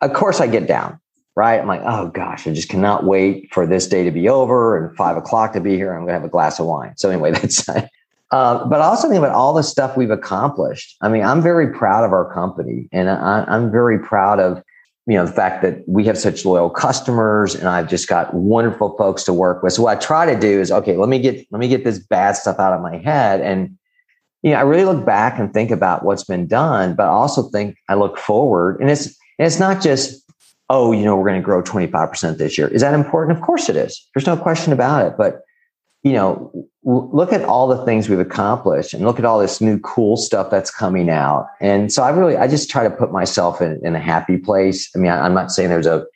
Of 0.00 0.14
course 0.14 0.40
I 0.40 0.46
get 0.46 0.66
down, 0.66 0.98
right? 1.38 1.60
I'm 1.60 1.68
like, 1.68 1.82
oh 1.84 2.08
gosh, 2.08 2.48
I 2.48 2.52
just 2.52 2.68
cannot 2.68 3.04
wait 3.04 3.48
for 3.54 3.64
this 3.64 3.86
day 3.86 4.02
to 4.02 4.10
be 4.10 4.28
over 4.28 4.76
and 4.76 4.96
five 4.96 5.16
o'clock 5.16 5.52
to 5.52 5.60
be 5.60 5.76
here. 5.76 5.92
I'm 5.92 6.00
going 6.00 6.08
to 6.08 6.14
have 6.14 6.24
a 6.24 6.28
glass 6.28 6.58
of 6.58 6.66
wine. 6.66 6.94
So 6.96 7.08
anyway, 7.08 7.30
that's, 7.40 7.66
uh, 7.68 7.84
but 8.66 8.80
I 8.80 8.84
also 8.84 9.08
think 9.08 9.18
about 9.18 9.36
all 9.36 9.54
the 9.54 9.62
stuff 9.62 9.96
we've 9.96 10.10
accomplished. 10.10 10.96
I 11.00 11.08
mean, 11.08 11.22
I'm 11.22 11.40
very 11.40 11.72
proud 11.72 12.04
of 12.04 12.12
our 12.12 12.34
company, 12.34 12.88
and 12.90 13.08
I, 13.08 13.44
am 13.46 13.70
very 13.70 14.00
proud 14.00 14.40
of 14.40 14.64
you 15.06 15.14
know 15.14 15.24
the 15.24 15.32
fact 15.32 15.62
that 15.62 15.88
we 15.88 16.04
have 16.04 16.18
such 16.18 16.44
loyal 16.44 16.68
customers 16.68 17.54
and 17.54 17.66
i've 17.66 17.88
just 17.88 18.08
got 18.08 18.34
wonderful 18.34 18.94
folks 18.98 19.24
to 19.24 19.32
work 19.32 19.62
with 19.62 19.72
so 19.72 19.82
what 19.82 19.96
i 19.96 19.98
try 19.98 20.26
to 20.30 20.38
do 20.38 20.60
is 20.60 20.70
okay 20.70 20.98
let 20.98 21.08
me 21.08 21.18
get 21.18 21.46
let 21.50 21.60
me 21.60 21.66
get 21.66 21.82
this 21.82 21.98
bad 21.98 22.32
stuff 22.32 22.58
out 22.58 22.74
of 22.74 22.82
my 22.82 22.98
head 22.98 23.40
and 23.40 23.74
you 24.42 24.50
know 24.50 24.58
i 24.58 24.60
really 24.60 24.84
look 24.84 25.06
back 25.06 25.38
and 25.38 25.54
think 25.54 25.70
about 25.70 26.04
what's 26.04 26.24
been 26.24 26.46
done 26.46 26.94
but 26.94 27.04
i 27.04 27.08
also 27.08 27.44
think 27.48 27.74
i 27.88 27.94
look 27.94 28.18
forward 28.18 28.78
and 28.82 28.90
it's 28.90 29.06
and 29.38 29.46
it's 29.46 29.58
not 29.58 29.80
just 29.80 30.27
oh 30.70 30.92
you 30.92 31.04
know 31.04 31.16
we're 31.16 31.28
going 31.28 31.40
to 31.40 31.44
grow 31.44 31.62
25% 31.62 32.38
this 32.38 32.58
year 32.58 32.68
is 32.68 32.82
that 32.82 32.94
important 32.94 33.36
of 33.36 33.44
course 33.44 33.68
it 33.68 33.76
is 33.76 34.06
there's 34.14 34.26
no 34.26 34.36
question 34.36 34.72
about 34.72 35.06
it 35.06 35.14
but 35.16 35.42
you 36.02 36.12
know 36.12 36.68
look 36.88 37.32
at 37.34 37.44
all 37.44 37.68
the 37.68 37.84
things 37.84 38.08
we've 38.08 38.18
accomplished 38.18 38.94
and 38.94 39.04
look 39.04 39.18
at 39.18 39.24
all 39.24 39.38
this 39.38 39.60
new 39.60 39.78
cool 39.80 40.16
stuff 40.16 40.50
that's 40.50 40.70
coming 40.70 41.10
out. 41.10 41.46
And 41.60 41.92
so 41.92 42.02
I 42.02 42.08
really, 42.10 42.36
I 42.36 42.48
just 42.48 42.70
try 42.70 42.82
to 42.82 42.90
put 42.90 43.12
myself 43.12 43.60
in, 43.60 43.78
in 43.84 43.94
a 43.94 44.00
happy 44.00 44.38
place. 44.38 44.90
I 44.96 44.98
mean, 44.98 45.10
I, 45.10 45.26
am 45.26 45.34
not 45.34 45.52
saying 45.52 45.68
there's 45.68 45.86
a, 45.86 46.06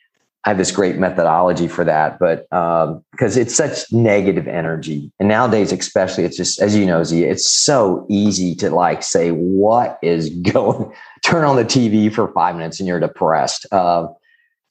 I 0.45 0.49
have 0.49 0.57
this 0.57 0.71
great 0.71 0.97
methodology 0.97 1.67
for 1.67 1.83
that, 1.85 2.17
but 2.17 2.51
um, 2.51 3.03
because 3.11 3.37
it's 3.37 3.55
such 3.55 3.91
negative 3.93 4.47
energy. 4.47 5.11
And 5.19 5.29
nowadays, 5.29 5.71
especially, 5.71 6.23
it's 6.23 6.37
just, 6.37 6.59
as 6.59 6.75
you 6.75 6.87
know, 6.87 7.03
Z, 7.03 7.23
it's 7.23 7.49
so 7.49 8.05
easy 8.09 8.55
to 8.55 8.71
like 8.71 9.03
say, 9.03 9.29
what 9.29 9.99
is 10.01 10.29
going, 10.41 10.91
turn 11.23 11.45
on 11.45 11.55
the 11.55 11.65
TV 11.65 12.11
for 12.11 12.29
five 12.33 12.55
minutes 12.55 12.79
and 12.79 12.87
you're 12.87 12.99
depressed. 12.99 13.67
Uh, 13.71 14.07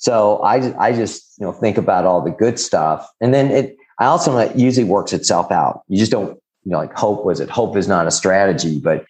so 0.03 0.39
I, 0.39 0.75
I 0.85 0.93
just, 0.93 1.39
you 1.39 1.47
know, 1.47 1.53
think 1.53 1.79
about 1.79 2.05
all 2.05 2.21
the 2.21 2.33
good 2.33 2.59
stuff. 2.59 3.09
And 3.21 3.33
then 3.33 3.53
it, 3.53 3.77
I 4.01 4.07
also 4.07 4.33
know 4.33 4.39
it 4.39 4.57
usually 4.57 4.85
works 4.85 5.13
itself 5.13 5.53
out. 5.53 5.83
You 5.87 5.97
just 5.97 6.11
don't, 6.11 6.37
you 6.65 6.73
know, 6.73 6.79
like 6.79 6.93
hope 6.93 7.25
was 7.25 7.39
it. 7.39 7.49
Hope 7.49 7.77
is 7.77 7.87
not 7.87 8.09
a 8.09 8.11
strategy, 8.11 8.81
but 8.81 9.07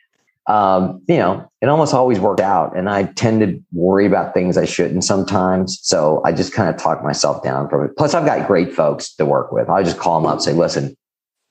um, 0.48 1.00
you 1.08 1.16
know, 1.16 1.50
it 1.62 1.70
almost 1.70 1.94
always 1.94 2.20
worked 2.20 2.40
out. 2.40 2.76
And 2.76 2.90
I 2.90 3.04
tend 3.04 3.40
to 3.40 3.58
worry 3.72 4.04
about 4.04 4.34
things 4.34 4.58
I 4.58 4.66
shouldn't 4.66 5.02
sometimes. 5.02 5.78
So 5.82 6.20
I 6.26 6.32
just 6.32 6.52
kind 6.52 6.68
of 6.68 6.76
talk 6.76 7.02
myself 7.02 7.42
down 7.42 7.70
from 7.70 7.86
it. 7.86 7.96
Plus, 7.96 8.12
I've 8.12 8.26
got 8.26 8.46
great 8.46 8.74
folks 8.74 9.14
to 9.14 9.24
work 9.24 9.50
with. 9.50 9.70
I 9.70 9.82
just 9.82 9.98
call 9.98 10.20
them 10.20 10.26
up 10.26 10.34
and 10.34 10.42
say, 10.42 10.52
listen, 10.52 10.94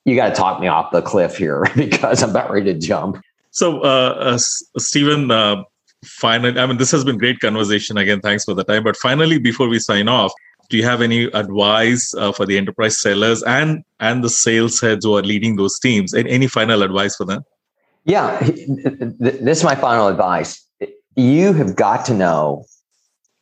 you 0.05 0.15
got 0.15 0.29
to 0.29 0.35
talk 0.35 0.61
me 0.61 0.67
off 0.67 0.91
the 0.91 1.01
cliff 1.01 1.35
here 1.35 1.65
because 1.75 2.21
I'm 2.21 2.29
about 2.29 2.51
ready 2.51 2.71
to 2.73 2.79
jump. 2.79 3.19
So, 3.49 3.81
uh, 3.81 4.17
uh, 4.19 4.37
Stephen, 4.37 5.31
uh, 5.31 5.63
finally, 6.03 6.59
I 6.59 6.65
mean, 6.65 6.77
this 6.77 6.91
has 6.91 7.03
been 7.03 7.17
great 7.17 7.39
conversation 7.39 7.97
again. 7.97 8.21
Thanks 8.21 8.45
for 8.45 8.53
the 8.53 8.63
time. 8.63 8.83
But 8.83 8.97
finally, 8.97 9.39
before 9.39 9.67
we 9.67 9.79
sign 9.79 10.07
off, 10.07 10.31
do 10.69 10.77
you 10.77 10.83
have 10.83 11.01
any 11.01 11.25
advice 11.25 12.13
uh, 12.15 12.31
for 12.31 12.45
the 12.45 12.57
enterprise 12.57 12.99
sellers 13.01 13.43
and 13.43 13.83
and 13.99 14.23
the 14.23 14.29
sales 14.29 14.79
heads 14.79 15.05
who 15.05 15.17
are 15.17 15.21
leading 15.21 15.57
those 15.57 15.77
teams? 15.77 16.13
And 16.13 16.27
any 16.27 16.47
final 16.47 16.81
advice 16.81 17.15
for 17.15 17.25
them? 17.25 17.43
Yeah 18.05 18.39
this 19.19 19.59
is 19.59 19.63
my 19.63 19.75
final 19.75 20.07
advice. 20.07 20.65
You 21.15 21.53
have 21.53 21.75
got 21.75 22.05
to 22.05 22.13
know 22.13 22.65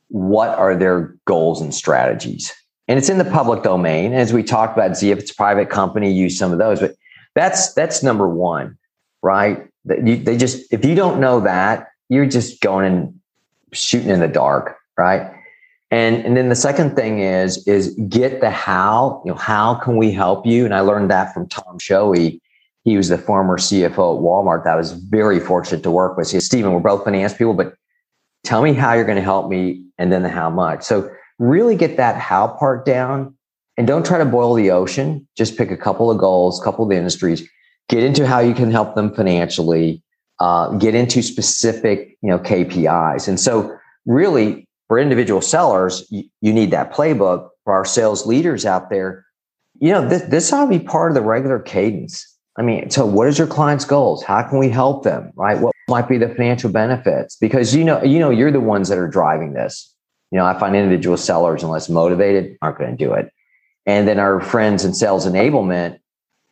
what 0.10 0.50
are 0.50 0.76
their 0.76 1.16
goals 1.26 1.62
and 1.62 1.74
strategies. 1.74 2.52
And 2.88 2.98
it's 2.98 3.10
in 3.10 3.20
the 3.20 3.26
public 3.26 3.62
domain. 3.62 4.14
As 4.14 4.34
we 4.34 4.42
talked 4.42 4.76
about 4.76 4.98
see 4.98 5.12
if 5.12 5.20
it's 5.20 5.32
a 5.32 5.36
private 5.36 5.70
company 5.70 6.12
use 6.12 6.38
some 6.38 6.52
of 6.52 6.58
those. 6.58 6.80
But 6.80 6.96
that's 7.36 7.74
that's 7.74 8.02
number 8.02 8.28
one 8.28 8.78
right? 9.22 9.68
They 9.86 10.38
just 10.38 10.72
if 10.72 10.86
you 10.86 10.96
don't 10.96 11.20
know 11.20 11.40
that 11.42 11.89
you're 12.10 12.26
just 12.26 12.62
going 12.62 12.86
and 12.86 13.20
shooting 13.72 14.10
in 14.10 14.20
the 14.20 14.28
dark 14.28 14.78
right 14.98 15.32
and, 15.92 16.24
and 16.24 16.38
then 16.38 16.50
the 16.50 16.56
second 16.56 16.96
thing 16.96 17.20
is, 17.20 17.66
is 17.68 17.96
get 18.08 18.42
the 18.42 18.52
how, 18.52 19.22
you 19.26 19.32
know, 19.32 19.38
how 19.38 19.76
can 19.76 19.98
we 19.98 20.12
help 20.12 20.46
you? 20.46 20.66
And 20.66 20.74
I 20.74 20.82
learned 20.82 21.10
that 21.10 21.34
from 21.34 21.48
Tom 21.48 21.80
Schoewe. 21.80 22.40
He 22.84 22.98
was 22.98 23.10
the 23.10 23.18
former 23.18 23.58
CFO 23.58 23.90
at 23.90 24.22
Walmart 24.22 24.64
that 24.66 24.74
I 24.74 24.76
was 24.76 24.92
very 24.92 25.40
fortunate 25.40 25.82
to 25.84 25.92
work 25.92 26.16
with. 26.16 26.28
So, 26.28 26.40
Stephen, 26.40 26.74
we're 26.74 26.80
both 26.80 27.04
finance 27.04 27.34
people, 27.34 27.56
but 27.56 27.74
tell 28.44 28.62
me 28.62 28.74
how 28.74 28.94
you're 28.94 29.06
going 29.06 29.18
to 29.18 29.24
help 29.24 29.50
me 29.50 29.84
and 29.98 30.12
then 30.12 30.24
the 30.24 30.30
how 30.30 30.50
much. 30.50 30.84
So 30.84 31.10
really 31.40 31.76
get 31.76 31.98
that 31.98 32.18
how 32.18 32.48
part 32.48 32.86
down 32.86 33.36
and 33.76 33.88
don't 33.88 34.06
try 34.06 34.18
to 34.18 34.26
boil 34.26 34.54
the 34.54 34.72
ocean. 34.72 35.28
Just 35.36 35.58
pick 35.58 35.72
a 35.72 35.78
couple 35.78 36.12
of 36.12 36.20
goals, 36.20 36.62
couple 36.64 36.86
of 36.86 36.92
industries, 36.92 37.48
get 37.90 38.04
into 38.04 38.28
how 38.28 38.40
you 38.40 38.54
can 38.54 38.72
help 38.72 38.96
them 38.96 39.14
financially, 39.14 40.04
uh, 40.40 40.70
get 40.78 40.96
into 40.96 41.22
specific, 41.22 42.18
you 42.22 42.30
know, 42.30 42.40
KPIs. 42.40 43.28
And 43.28 43.40
so 43.40 43.78
really 44.06 44.68
for 44.88 45.00
individual 45.00 45.42
sellers, 45.42 46.06
you, 46.10 46.24
you 46.42 46.54
need 46.54 46.72
that 46.72 46.94
playbook. 46.94 47.50
For 47.66 47.74
our 47.74 47.86
sales 47.86 48.26
leaders 48.26 48.66
out 48.66 48.90
there, 48.90 49.26
you 49.80 49.92
know, 49.92 50.08
this, 50.08 50.24
this 50.24 50.52
ought 50.52 50.64
to 50.64 50.70
be 50.70 50.84
part 50.84 51.12
of 51.12 51.16
the 51.16 51.22
regular 51.22 51.60
cadence. 51.60 52.26
I 52.58 52.64
mean, 52.64 52.90
so 52.90 53.06
what 53.06 53.28
is 53.28 53.38
your 53.38 53.48
client's 53.48 53.86
goals? 53.86 54.24
How 54.24 54.42
can 54.42 54.58
we 54.58 54.70
help 54.70 55.04
them? 55.04 55.32
Right? 55.36 55.60
What 55.60 55.76
might 55.88 56.10
be 56.10 56.18
the 56.18 56.30
financial 56.30 56.72
benefits? 56.72 57.36
Because 57.36 57.76
you 57.76 57.84
know, 57.84 58.04
you 58.04 58.18
know, 58.18 58.32
you're 58.32 58.52
the 58.52 58.60
ones 58.60 58.90
that 58.90 58.98
are 58.98 59.08
driving 59.08 59.54
this. 59.54 59.94
You 60.32 60.40
know, 60.40 60.46
I 60.46 60.58
find 60.60 60.76
individual 60.76 61.16
sellers, 61.16 61.64
unless 61.64 61.90
motivated, 61.90 62.58
aren't 62.62 62.80
going 62.80 62.98
to 62.98 62.98
do 62.98 63.14
it. 63.14 63.32
And 63.86 64.08
then 64.08 64.20
our 64.20 64.42
friends 64.42 64.84
in 64.84 64.94
sales 64.94 65.26
enablement, 65.26 66.00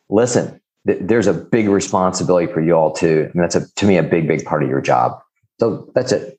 listen, 0.08 0.57
th- 0.88 0.98
there's 1.02 1.26
a 1.26 1.34
big 1.34 1.68
responsibility 1.68 2.52
for 2.52 2.60
you 2.60 2.74
all 2.74 2.92
too. 2.92 3.30
And 3.32 3.42
that's 3.42 3.54
a, 3.54 3.70
to 3.74 3.86
me 3.86 3.98
a 3.98 4.02
big, 4.02 4.26
big 4.26 4.44
part 4.44 4.62
of 4.62 4.68
your 4.68 4.80
job. 4.80 5.20
So 5.60 5.88
that's 5.94 6.12
it. 6.12 6.38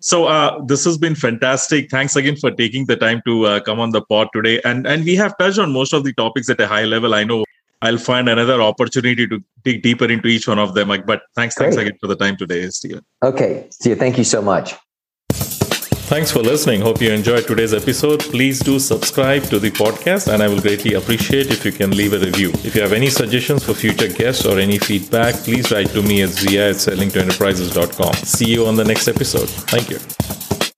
So 0.00 0.26
uh, 0.26 0.62
this 0.66 0.84
has 0.84 0.98
been 0.98 1.14
fantastic. 1.14 1.90
Thanks 1.90 2.14
again 2.14 2.36
for 2.36 2.50
taking 2.50 2.84
the 2.84 2.96
time 2.96 3.22
to 3.26 3.46
uh, 3.46 3.60
come 3.60 3.80
on 3.80 3.90
the 3.90 4.02
pod 4.02 4.28
today. 4.32 4.60
And 4.62 4.86
and 4.86 5.04
we 5.04 5.16
have 5.16 5.36
touched 5.38 5.58
on 5.58 5.72
most 5.72 5.94
of 5.94 6.04
the 6.04 6.12
topics 6.12 6.50
at 6.50 6.60
a 6.60 6.68
high 6.68 6.84
level. 6.84 7.14
I 7.14 7.24
know 7.24 7.44
I'll 7.82 7.98
find 7.98 8.28
another 8.28 8.60
opportunity 8.60 9.26
to 9.26 9.40
dig 9.64 9.82
deeper 9.82 10.10
into 10.10 10.28
each 10.28 10.46
one 10.46 10.58
of 10.58 10.74
them. 10.74 10.88
But 11.06 11.22
thanks, 11.34 11.54
Great. 11.54 11.66
thanks 11.66 11.76
again 11.76 11.98
for 11.98 12.08
the 12.08 12.16
time 12.16 12.36
today, 12.36 12.68
Stephen. 12.68 13.04
Okay, 13.22 13.66
see 13.70 13.90
you. 13.90 13.96
Thank 13.96 14.18
you 14.18 14.24
so 14.24 14.42
much. 14.42 14.74
Thanks 16.06 16.30
for 16.30 16.38
listening. 16.38 16.80
Hope 16.80 17.02
you 17.02 17.10
enjoyed 17.10 17.48
today's 17.48 17.74
episode. 17.74 18.20
Please 18.20 18.60
do 18.60 18.78
subscribe 18.78 19.42
to 19.44 19.58
the 19.58 19.72
podcast, 19.72 20.32
and 20.32 20.40
I 20.40 20.46
will 20.46 20.60
greatly 20.60 20.94
appreciate 20.94 21.50
if 21.50 21.64
you 21.64 21.72
can 21.72 21.90
leave 21.90 22.12
a 22.12 22.18
review. 22.20 22.50
If 22.64 22.76
you 22.76 22.82
have 22.82 22.92
any 22.92 23.10
suggestions 23.10 23.64
for 23.64 23.74
future 23.74 24.08
guests 24.08 24.46
or 24.46 24.60
any 24.60 24.78
feedback, 24.78 25.34
please 25.34 25.72
write 25.72 25.88
to 25.88 26.02
me 26.02 26.22
at 26.22 26.28
zia 26.28 26.70
at 26.70 26.76
sellingtoenterprises.com. 26.76 28.14
See 28.24 28.46
you 28.46 28.66
on 28.66 28.76
the 28.76 28.84
next 28.84 29.08
episode. 29.08 29.48
Thank 29.48 29.90
you. 29.90 30.65